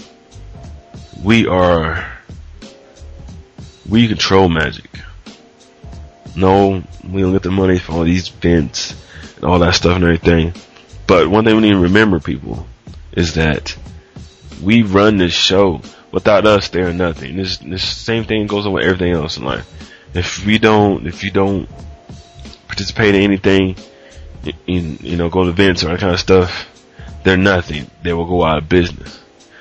[1.23, 2.11] we are
[3.87, 4.89] we control magic.
[6.35, 8.95] No, we don't get the money for all these events
[9.45, 10.53] all that stuff and everything.
[11.07, 12.67] But one thing we need to remember, people,
[13.11, 13.75] is that
[14.61, 15.81] we run this show.
[16.11, 17.35] Without us, they're nothing.
[17.35, 19.69] This this same thing goes on with everything else in life.
[20.13, 21.67] If we don't, if you don't
[22.67, 23.75] participate in anything,
[24.65, 26.67] in, you know, go to events or that kind of stuff,
[27.23, 27.89] they're nothing.
[28.01, 29.19] They will go out of business.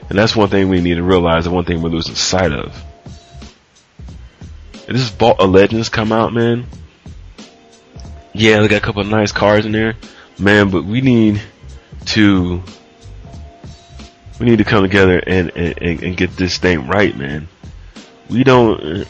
[0.08, 2.82] And that's one thing we need to realize and one thing we're losing sight of.
[4.86, 6.66] This Vault of Legends come out, man,
[8.34, 9.94] yeah, they got a couple of nice cards in there,
[10.38, 11.40] man, but we need
[12.06, 12.62] to,
[14.40, 17.48] we need to come together and, and, and get this thing right, man.
[18.28, 19.06] We don't,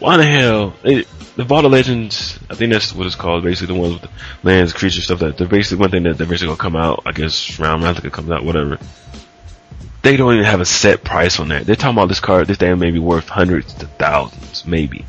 [0.00, 1.06] why the hell, it,
[1.36, 3.44] the Vault of Legends, I think that's what it's called.
[3.44, 4.10] Basically, the ones with the
[4.42, 7.04] lands, creatures, stuff that they're basically one thing that they're basically gonna come out.
[7.06, 8.78] I guess round Ravnica comes out, whatever.
[10.02, 11.64] They don't even have a set price on that.
[11.64, 12.48] They're talking about this card.
[12.48, 15.06] This thing may be worth hundreds to thousands, maybe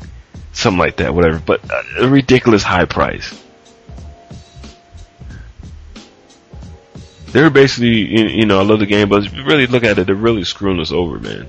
[0.54, 1.38] something like that, whatever.
[1.38, 1.60] But
[1.98, 3.40] a ridiculous high price.
[7.34, 10.06] they're basically, you know, I love the game, but if you really look at it,
[10.06, 11.48] they're really screwing us over, man.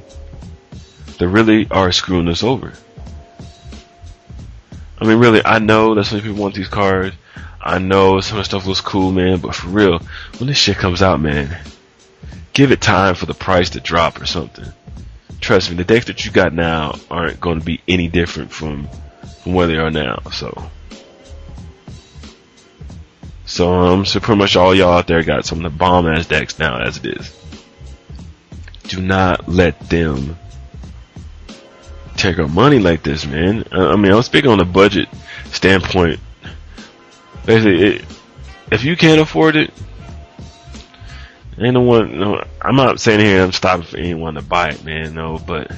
[1.19, 2.73] They really are screwing us over.
[4.97, 7.15] I mean, really, I know that some people want these cards.
[7.61, 9.99] I know some of the stuff looks cool, man, but for real,
[10.39, 11.55] when this shit comes out, man,
[12.53, 14.73] give it time for the price to drop or something.
[15.41, 18.87] Trust me, the decks that you got now aren't going to be any different from
[19.45, 20.19] from where they are now.
[20.31, 20.71] So,
[23.45, 26.25] so um, so pretty much all y'all out there got some of the bomb ass
[26.25, 27.41] decks now as it is.
[28.87, 30.37] Do not let them
[32.17, 33.65] take our money like this, man.
[33.71, 35.09] I mean, I'm speaking on a budget
[35.51, 36.19] standpoint.
[37.45, 38.05] Basically, it,
[38.71, 39.71] if you can't afford it,
[41.57, 42.19] ain't no one.
[42.19, 45.13] No, I'm not saying here I'm stopping for anyone to buy it, man.
[45.13, 45.71] No, but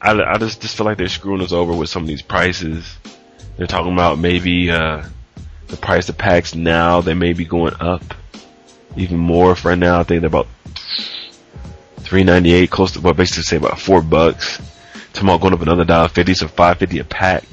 [0.00, 2.96] I, I just just feel like they're screwing us over with some of these prices.
[3.56, 5.04] They're talking about maybe uh,
[5.68, 7.00] the price of packs now.
[7.00, 8.02] They may be going up
[8.96, 9.54] even more.
[9.54, 10.48] For now, I think they're about
[11.98, 14.60] three ninety eight, close to what basically say about four bucks.
[15.12, 17.44] Tomorrow going up another dollar fifty, so five fifty a pack.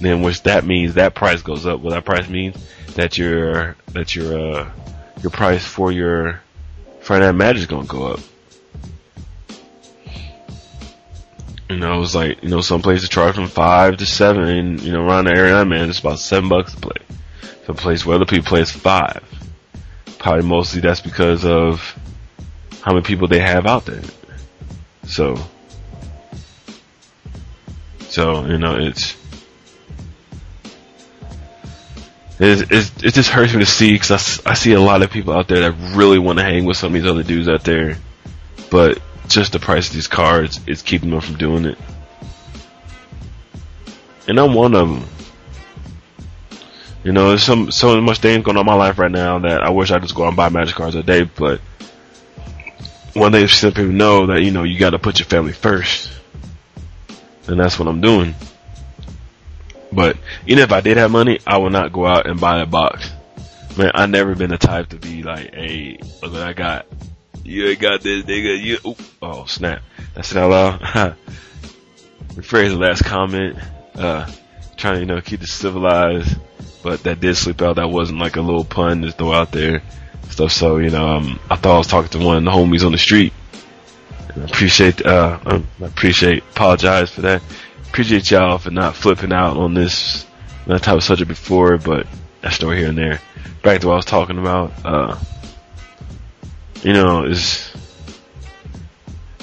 [0.00, 1.80] Then which that means that price goes up.
[1.80, 2.56] What that price means
[2.94, 4.70] that your that your uh
[5.22, 6.40] your price for your
[7.00, 8.20] for that is gonna go up.
[11.68, 15.06] You know, it's like, you know, some places charge from five to seven you know,
[15.06, 16.96] around the area I'm in it's about seven bucks to play.
[17.66, 19.22] Some place where other people play is five.
[20.18, 21.96] Probably mostly that's because of
[22.82, 24.02] how many people they have out there.
[25.04, 25.36] So
[28.10, 29.16] so, you know, it's
[32.40, 35.34] it, it, it just hurts me to see because I see a lot of people
[35.34, 37.98] out there that really want to hang with some of these other dudes out there,
[38.70, 41.78] but just the price of these cards is keeping them from doing it.
[44.26, 45.04] And I'm one of them.
[47.04, 49.62] You know, there's some so much things going on in my life right now that
[49.62, 51.60] I wish I just go out and buy magic cards a day, but
[53.14, 56.10] one day some people know that you know you got to put your family first,
[57.46, 58.34] and that's what I'm doing.
[59.92, 60.16] But
[60.46, 63.10] even if I did have money, I would not go out and buy a box.
[63.76, 66.86] Man, I never been the type to be like, "Hey, look what I got.
[67.44, 68.60] You ain't got this, nigga.
[68.60, 69.00] You, oop.
[69.22, 69.82] oh snap,
[70.14, 70.80] that's it out loud."
[72.34, 73.58] Rephrase the last comment.
[73.94, 74.30] Uh,
[74.76, 76.36] trying to you know keep it civilized,
[76.82, 77.76] but that did slip out.
[77.76, 79.82] That wasn't like a little pun to throw out there,
[80.30, 80.52] stuff.
[80.52, 82.92] So you know, um, I thought I was talking to one of the homies on
[82.92, 83.32] the street.
[84.34, 87.42] And I appreciate, uh, um, I appreciate, apologize for that
[87.90, 90.24] appreciate y'all for not flipping out on this
[90.66, 92.06] that type of subject before, but
[92.40, 93.20] that story here and there.
[93.62, 95.18] Back to what I was talking about, uh,
[96.82, 97.68] you know, is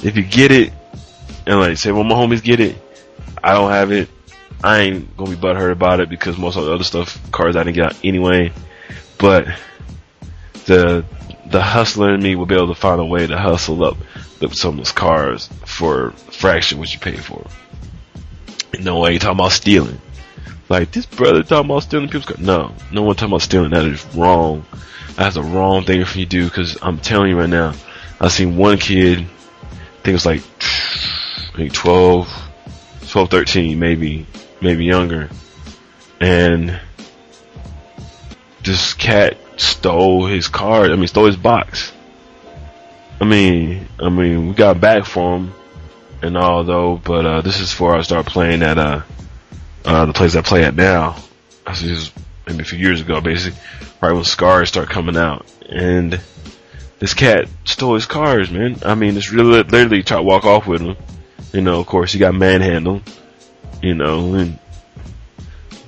[0.01, 0.71] if you get it,
[1.45, 2.77] and like say, well, my homies get it,
[3.43, 4.09] I don't have it,
[4.63, 7.63] I ain't gonna be butthurt about it because most of the other stuff, cards I
[7.63, 8.53] didn't get out anyway,
[9.17, 9.45] but
[10.67, 11.03] the,
[11.47, 13.97] the hustler in me will be able to find a way to hustle up
[14.53, 17.66] some of those cars for fraction what you pay for 'em.
[18.80, 19.99] No you talking about stealing.
[20.70, 22.39] Like this brother talking about stealing people's cars.
[22.39, 23.72] No, no one talking about stealing.
[23.72, 24.65] That is wrong.
[25.15, 27.74] That's a wrong thing for you to do because I'm telling you right now,
[28.20, 29.24] I seen one kid, I
[30.03, 30.41] think it was like,
[31.53, 32.30] I think 12,
[33.09, 34.28] 12, 13, maybe,
[34.61, 35.30] maybe younger.
[36.20, 36.80] And
[38.63, 40.91] this cat stole his card.
[40.91, 41.93] I mean, stole his box.
[43.20, 45.53] I mean, I mean, we got back for him
[46.22, 49.01] and all though, but uh, this is before I start playing at uh,
[49.86, 51.18] uh, the place I play at now.
[51.68, 52.11] This is
[52.45, 53.59] maybe a few years ago, basically,
[54.01, 56.20] right when Scars start coming out, and
[56.99, 58.78] this cat stole his cars, man.
[58.84, 60.95] I mean, it's really literally tried to walk off with him.
[61.53, 63.01] You know, of course, he got manhandled.
[63.82, 64.57] You know, in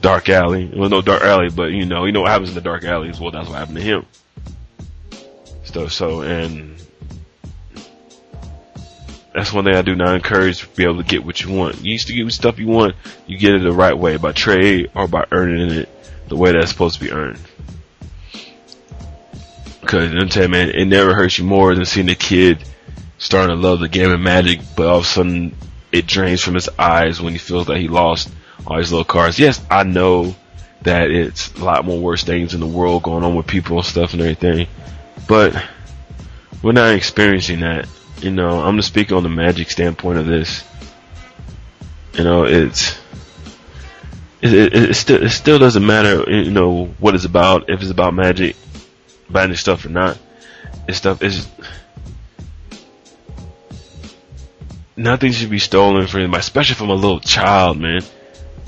[0.02, 0.72] dark alley.
[0.74, 3.20] Well, no dark alley, but you know, you know what happens in the dark alleys.
[3.20, 4.06] Well, that's what happened to him.
[5.64, 6.82] So, so, and
[9.34, 11.84] that's one thing I do not encourage to be able to get what you want.
[11.84, 12.96] You used to get stuff you want,
[13.28, 15.90] you get it the right way by trade or by earning it
[16.28, 17.40] the way that's supposed to be earned.
[19.86, 22.64] Cause I'm telling you, man, it never hurts you more than seeing a kid
[23.18, 25.56] starting to love the game of magic, but all of a sudden
[25.92, 28.30] it drains from his eyes when he feels that he lost
[28.66, 29.40] all his little cards.
[29.40, 30.36] Yes, I know
[30.82, 33.86] that it's a lot more worse things in the world going on with people and
[33.86, 34.68] stuff and everything,
[35.28, 35.62] but
[36.62, 37.88] we're not experiencing that
[38.22, 40.64] you know, I'm just speaking on the magic standpoint of this.
[42.14, 43.00] You know, it's
[44.42, 47.92] it, it, it still it still doesn't matter, you know, what it's about, if it's
[47.92, 48.56] about magic,
[49.30, 50.18] magic stuff or not.
[50.88, 51.48] It's stuff is
[54.96, 58.02] nothing should be stolen from anybody, especially from a little child, man.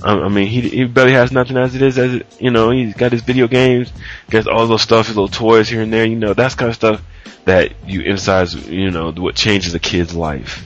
[0.03, 1.97] I, I mean, he he barely has nothing as it is.
[1.97, 3.91] As it, you know, he's got his video games,
[4.29, 6.05] gets all those stuff, his little toys here and there.
[6.05, 7.01] You know, that's kind of stuff
[7.45, 8.55] that you emphasize.
[8.67, 10.65] You know, what changes a kid's life.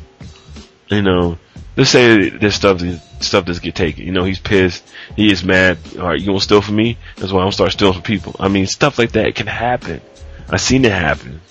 [0.87, 1.37] You know,
[1.75, 2.81] let's say this stuff
[3.21, 4.05] stuff does get taken.
[4.05, 4.87] You know, he's pissed.
[5.15, 5.77] He is mad.
[5.97, 6.97] All right, you gonna steal from me?
[7.17, 8.35] That's why I'm gonna start stealing from people.
[8.39, 10.01] I mean, stuff like that can happen.
[10.49, 11.41] I've seen it happen.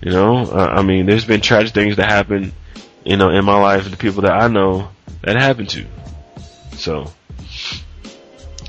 [0.00, 2.52] You know, uh, I mean, there's been tragic things that happen,
[3.04, 4.90] you know, in my life and the people that I know
[5.22, 5.86] that happened to.
[6.76, 7.12] So,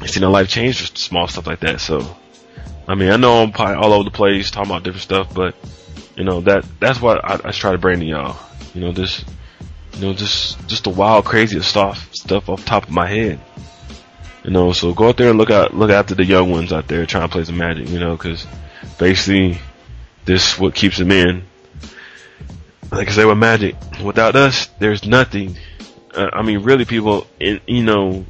[0.02, 1.80] I've seen a life change for small stuff like that.
[1.80, 2.18] So,
[2.92, 5.56] I mean, I know I'm probably all over the place talking about different stuff, but
[6.18, 8.38] you know that that's what I, I try to bring to y'all.
[8.74, 9.24] You know, this,
[9.94, 13.40] you know, just just the wild, crazy stuff stuff off top of my head.
[14.44, 16.90] You know, so go out there and look out look after the young ones out
[16.90, 17.88] there trying to play some magic.
[17.88, 18.46] You know, because
[19.00, 19.60] basically
[20.26, 21.44] this what keeps them in.
[22.92, 25.56] Like I say with magic, without us, there's nothing.
[26.14, 28.26] Uh, I mean, really, people, in, you know,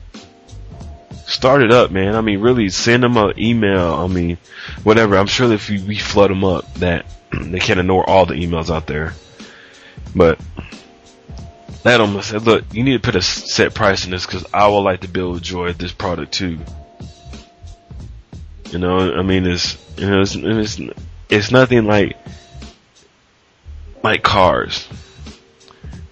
[1.32, 2.16] start it up, man.
[2.16, 3.94] I mean, really, send them an email.
[3.94, 4.38] I mean,
[4.84, 5.18] whatever.
[5.18, 8.88] I'm sure if we, flood them up, that they can't ignore all the emails out
[8.88, 9.14] there.
[10.16, 10.40] But
[11.84, 14.68] let them say, look, you need to put a set price in this because I
[14.68, 16.60] would like to build joy with this product too.
[18.70, 20.80] You know, I mean, it's you know, it's, it's
[21.30, 22.18] it's nothing like
[24.04, 24.88] like cars.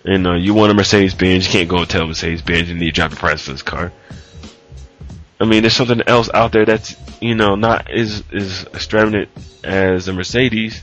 [0.04, 2.70] You uh, know, you want a Mercedes Benz, you can't go and tell Mercedes Benz
[2.70, 3.92] you need to drop the price for this car.
[5.40, 9.30] I mean, there's something else out there that's you know not as as extravagant
[9.64, 10.82] as a Mercedes,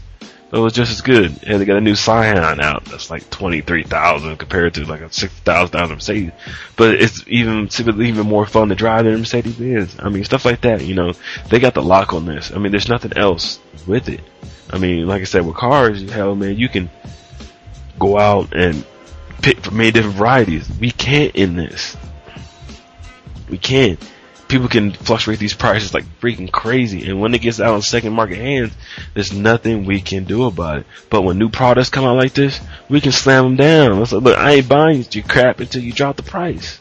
[0.51, 1.43] but it was just as good.
[1.43, 5.03] And they got a new Scion out that's like twenty three thousand compared to like
[5.03, 6.33] a six thousand dollar Mercedes.
[6.77, 9.97] But it's even even more fun to drive than a Mercedes Benz.
[9.99, 10.85] I mean, stuff like that.
[10.85, 11.13] You know,
[11.51, 12.51] they got the lock on this.
[12.51, 14.21] I mean, there's nothing else with it.
[14.71, 16.91] I mean, like I said, with cars, hell man, you can
[17.99, 18.85] go out and
[19.43, 20.69] pick from many different varieties.
[20.81, 21.97] We can't in this.
[23.49, 24.01] We can't.
[24.49, 28.13] People can fluctuate these prices like freaking crazy, and when it gets out in second
[28.13, 28.73] market hands,
[29.13, 30.87] there's nothing we can do about it.
[31.11, 33.99] But when new products come out like this, we can slam them down.
[33.99, 36.79] Let's like, look, I ain't buying your crap until you drop the price.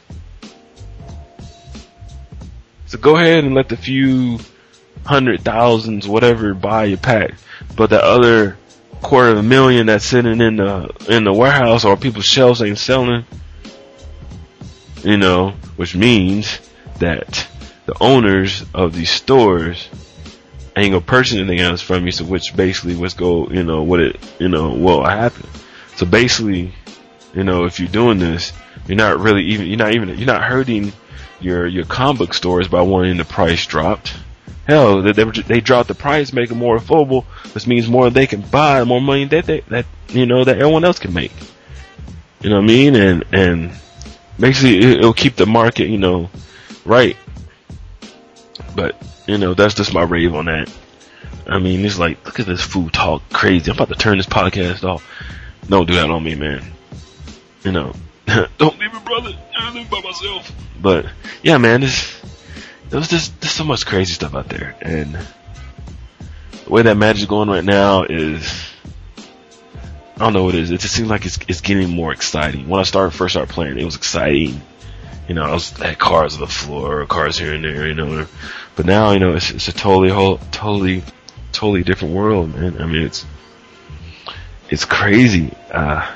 [2.86, 4.40] So go ahead and let the few
[5.06, 7.34] hundred thousands, whatever, buy your pack.
[7.76, 8.58] But the other
[9.02, 12.78] quarter of a million that's sitting in the in the warehouse or people's shelves ain't
[12.78, 13.26] selling,
[15.04, 16.60] you know, which means
[17.00, 17.48] that
[17.86, 19.90] the owners of these stores
[20.76, 22.12] ain't gonna purchase anything else from you.
[22.12, 25.48] So which basically what's go, you know, what it, you know, will happen.
[25.96, 26.74] So basically,
[27.34, 28.54] you know, if you're doing this,
[28.88, 30.94] you're not really even, you're not even, you're not hurting
[31.40, 34.16] your your comic book stores by wanting the price dropped.
[34.68, 37.26] Hell, they, they, they dropped the price, make it more affordable.
[37.54, 40.84] This means more they can buy, more money that they, that you know that everyone
[40.84, 41.32] else can make.
[42.42, 42.96] You know what I mean?
[42.96, 43.72] And and
[44.40, 46.30] basically it'll keep the market, you know,
[46.84, 47.16] right.
[48.76, 48.96] But
[49.28, 50.70] you know that's just my rave on that.
[51.48, 53.72] I mean, it's like look at this food talk crazy.
[53.72, 55.06] I'm about to turn this podcast off.
[55.68, 56.64] Don't do that on me, man.
[57.64, 57.94] You know,
[58.58, 59.38] don't leave me, brother.
[59.58, 60.52] I live by myself.
[60.82, 61.06] But
[61.42, 62.22] yeah, man, this
[62.90, 65.18] there's just there's so much crazy stuff out there, and
[66.66, 68.52] the way that Magic's going right now is
[70.16, 70.72] I don't know what it is.
[70.72, 72.70] It just seems like it's it's getting more exciting.
[72.70, 74.62] When I started first started playing, it was exciting.
[75.28, 78.28] You know, I was had cars on the floor, cars here and there, you know.
[78.76, 81.04] But now, you know, it's it's a totally whole totally
[81.52, 82.82] totally different world, man.
[82.82, 83.26] I mean, it's
[84.70, 85.54] it's crazy.
[85.72, 86.12] Uh,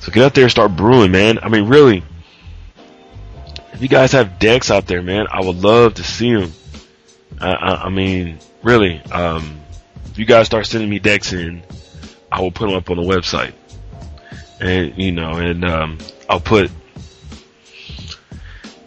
[0.00, 1.38] so get out there and start brewing, man.
[1.42, 2.02] I mean, really
[3.76, 6.50] if you guys have decks out there, man, I would love to see them.
[7.38, 9.60] I, I, I mean, really, um,
[10.06, 11.62] if you guys start sending me decks in,
[12.32, 13.52] I will put them up on the website,
[14.60, 16.70] and you know, and um, I'll put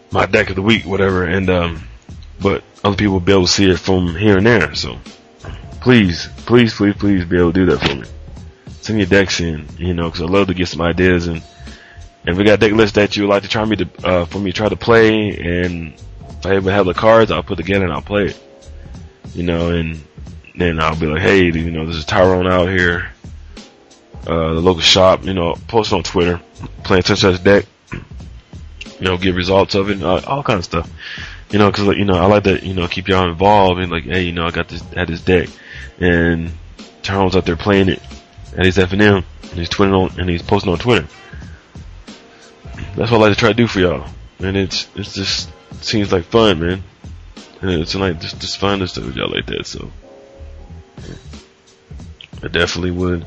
[0.09, 1.83] my deck of the week, whatever, and um,
[2.41, 4.73] but other people will be able to see it from here and there.
[4.75, 4.97] So
[5.81, 8.07] please, please, please, please, be able to do that for me.
[8.81, 11.43] Send your decks in, you know, because I love to get some ideas and
[12.25, 14.25] if we got a deck list that you would like to try me to, uh,
[14.25, 15.93] for me to try to play, and
[16.29, 18.39] if I ever have the cards, I'll put together and I'll play it.
[19.33, 20.01] You know, and
[20.55, 23.09] then I'll be like, hey, you know, this is Tyrone out here,
[24.27, 26.41] uh, the local shop, you know, post on Twitter,
[26.83, 28.01] playing such such deck, you
[28.99, 30.89] know, give results of it, uh, all kind of stuff.
[31.49, 33.91] You know, cause like, you know, I like to, you know, keep y'all involved and
[33.91, 35.49] like, hey, you know, I got this, had this deck,
[35.99, 36.51] and
[37.01, 38.01] Tyrone's out there playing it
[38.55, 41.07] at his FNM, and he's tweeting on, and he's posting on Twitter
[42.95, 44.07] that's what I like to try to do for y'all.
[44.39, 45.49] And it's it's just
[45.81, 46.83] seems like fun, man.
[47.61, 49.65] And it's like just just fun to stuff with y'all like that.
[49.65, 49.91] So
[52.43, 53.25] I definitely would,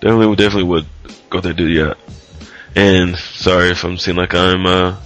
[0.00, 0.86] definitely would, definitely would
[1.30, 1.98] go there do that.
[2.74, 4.96] And sorry if I'm seeing like I'm uh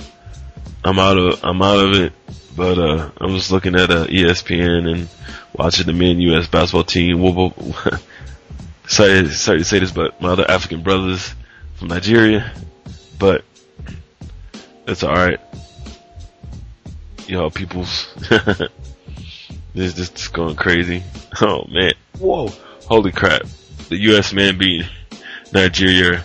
[0.85, 2.13] I'm out of I'm out of it.
[2.55, 5.09] But uh, I was looking at uh, ESPN and
[5.55, 6.49] watching the men U.S.
[6.49, 7.19] basketball team.
[8.87, 11.35] sorry, sorry to say this, but my other African brothers
[11.77, 12.53] from Nigeria,
[13.19, 13.45] but
[14.87, 15.41] it's all right.
[17.27, 18.13] Yo, people's
[19.75, 21.03] this just going crazy.
[21.41, 22.49] Oh man, whoa,
[22.87, 23.45] holy crap!
[23.89, 24.35] The U.S.
[24.35, 24.85] man beat
[25.51, 26.23] Nigeria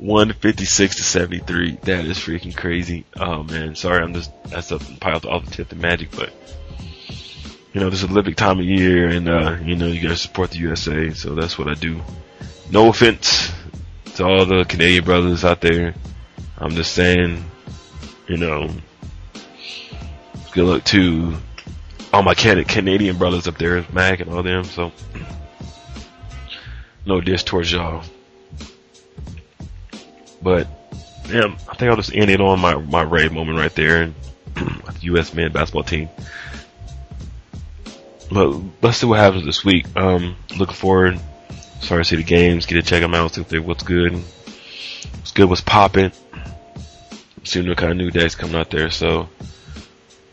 [0.00, 1.78] 156 to 73.
[1.82, 3.04] That is freaking crazy.
[3.18, 6.32] Oh man, sorry, I'm just that's up piled off the tip the magic, but
[7.74, 10.52] you know, this is Olympic time of year, and uh, you know, you guys support
[10.52, 12.00] the USA, so that's what I do.
[12.70, 13.52] No offense
[14.14, 15.94] to all the Canadian brothers out there.
[16.56, 17.44] I'm just saying,
[18.26, 18.70] you know,
[20.52, 21.36] good luck to
[22.10, 24.64] all my Canadian brothers up there, Mac and all them.
[24.64, 24.92] So,
[27.04, 28.02] no diss towards y'all.
[30.42, 30.66] But
[31.28, 34.14] yeah, I think I'll just end it on my my Ray moment right there, and
[34.54, 35.34] the U.S.
[35.34, 36.08] men basketball team.
[38.30, 39.86] But let's see what happens this week.
[39.96, 41.20] Um, looking forward.
[41.80, 42.66] Sorry to see the games.
[42.66, 43.34] Get to check them out.
[43.34, 44.12] See they what's good.
[44.12, 45.48] What's good.
[45.48, 46.12] What's popping.
[47.42, 48.90] Seeing what kind of new days coming out there.
[48.90, 49.28] So,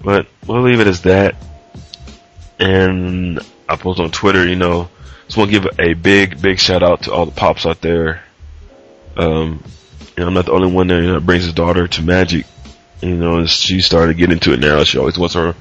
[0.01, 1.35] but we'll leave it as that.
[2.59, 4.47] And I post on Twitter.
[4.47, 4.89] You know,
[5.25, 8.23] just want to give a big, big shout out to all the pops out there.
[9.15, 9.63] Um,
[10.18, 12.47] you know, I'm not the only one that you know, brings his daughter to Magic.
[13.01, 14.84] You know, she started getting into it now.
[14.84, 15.55] She always wants her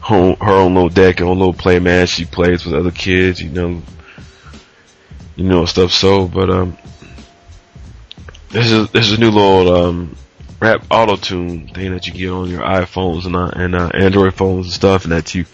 [0.00, 2.10] home, her own little deck, her own little play match.
[2.10, 3.80] She plays with other kids, you know,
[5.34, 5.92] you know stuff.
[5.92, 6.76] So, but um,
[8.50, 10.16] this is this is a new little um
[10.60, 14.34] rap auto tune thing that you get on your iPhones and uh, and uh, Android
[14.34, 15.46] phones and stuff, and that you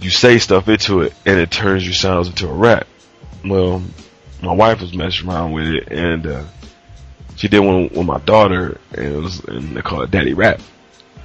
[0.00, 2.88] you say stuff into it and it turns your sounds into a rap.
[3.44, 3.80] Well,
[4.42, 6.26] my wife was messing around with it and.
[6.26, 6.44] uh
[7.40, 10.60] she did one with my daughter, and it was and they call it Daddy Rap.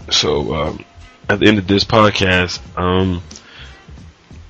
[0.10, 0.86] So um,
[1.28, 3.22] at the end of this podcast, um,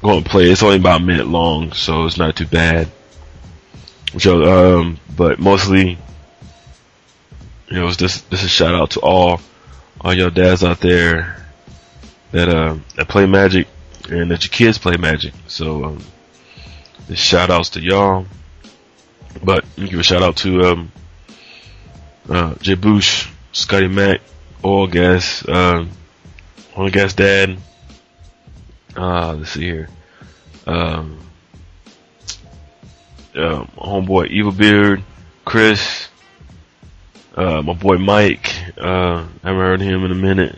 [0.03, 0.51] I'm going to play.
[0.51, 2.91] It's only about a minute long, so it's not too bad.
[4.19, 5.97] So, um, but mostly,
[7.69, 9.41] you know, just this is a shout out to all
[9.99, 11.47] all your dads out there
[12.31, 13.67] that uh that play Magic
[14.07, 15.33] and that your kids play Magic.
[15.47, 16.03] So, um,
[17.15, 18.27] shout outs to y'all.
[19.43, 20.91] But give a shout out to um
[22.29, 24.21] uh, Jay Bush, Scotty Mac,
[24.63, 25.89] Oil Gas, um,
[26.77, 27.57] Oil Gas Dad.
[28.95, 29.89] Uh, let's see here.
[30.65, 31.19] Um,
[33.35, 35.03] uh, homeboy Evil Beard,
[35.43, 36.07] Chris,
[37.35, 40.57] uh, my boy Mike, uh, I haven't heard him in a minute.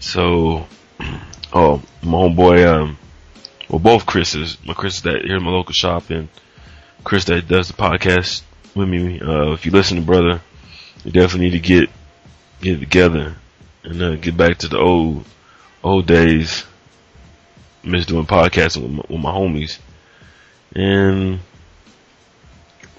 [0.00, 0.66] So,
[1.52, 2.98] oh, my homeboy, um,
[3.68, 6.28] well, both Chris's, my Chris that here in my local shop and
[7.04, 8.42] Chris that does the podcast
[8.74, 9.20] with me.
[9.20, 10.40] Uh, if you listen, to brother,
[11.04, 11.90] you definitely need to get
[12.60, 13.34] get together
[13.82, 15.24] and uh, get back to the old
[15.82, 16.64] old days.
[17.84, 19.78] Miss doing podcasting with my, with my homies.
[20.74, 21.40] And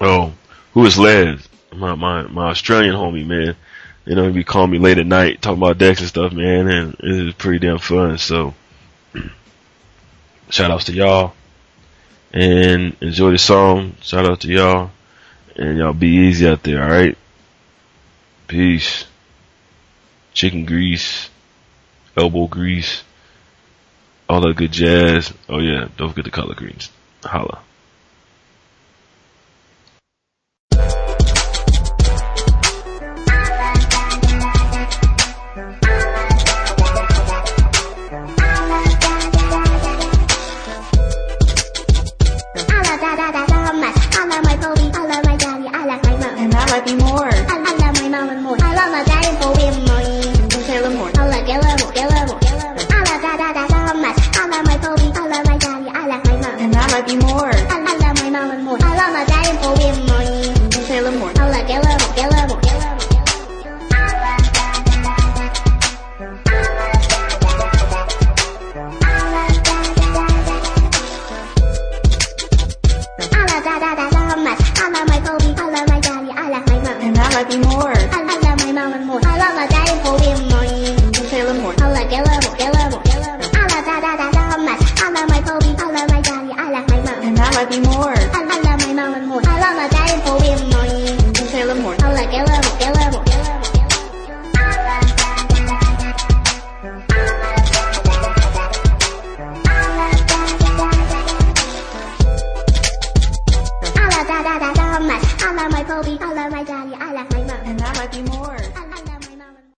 [0.00, 0.32] oh,
[0.72, 1.48] who is Les?
[1.72, 3.56] My my my Australian homie, man.
[4.04, 6.68] You know, he be calling me late at night talking about decks and stuff, man,
[6.68, 8.18] and it is pretty damn fun.
[8.18, 8.52] So,
[10.50, 11.34] shout outs to y'all
[12.30, 13.94] and enjoy the song.
[14.02, 14.90] Shout out to y'all
[15.56, 17.16] and y'all be easy out there, alright?
[18.46, 19.06] Peace.
[20.32, 21.30] Chicken grease,
[22.16, 23.04] elbow grease,
[24.28, 25.32] all that good jazz.
[25.48, 26.90] Oh yeah, don't forget the color greens.
[27.22, 27.60] Holla.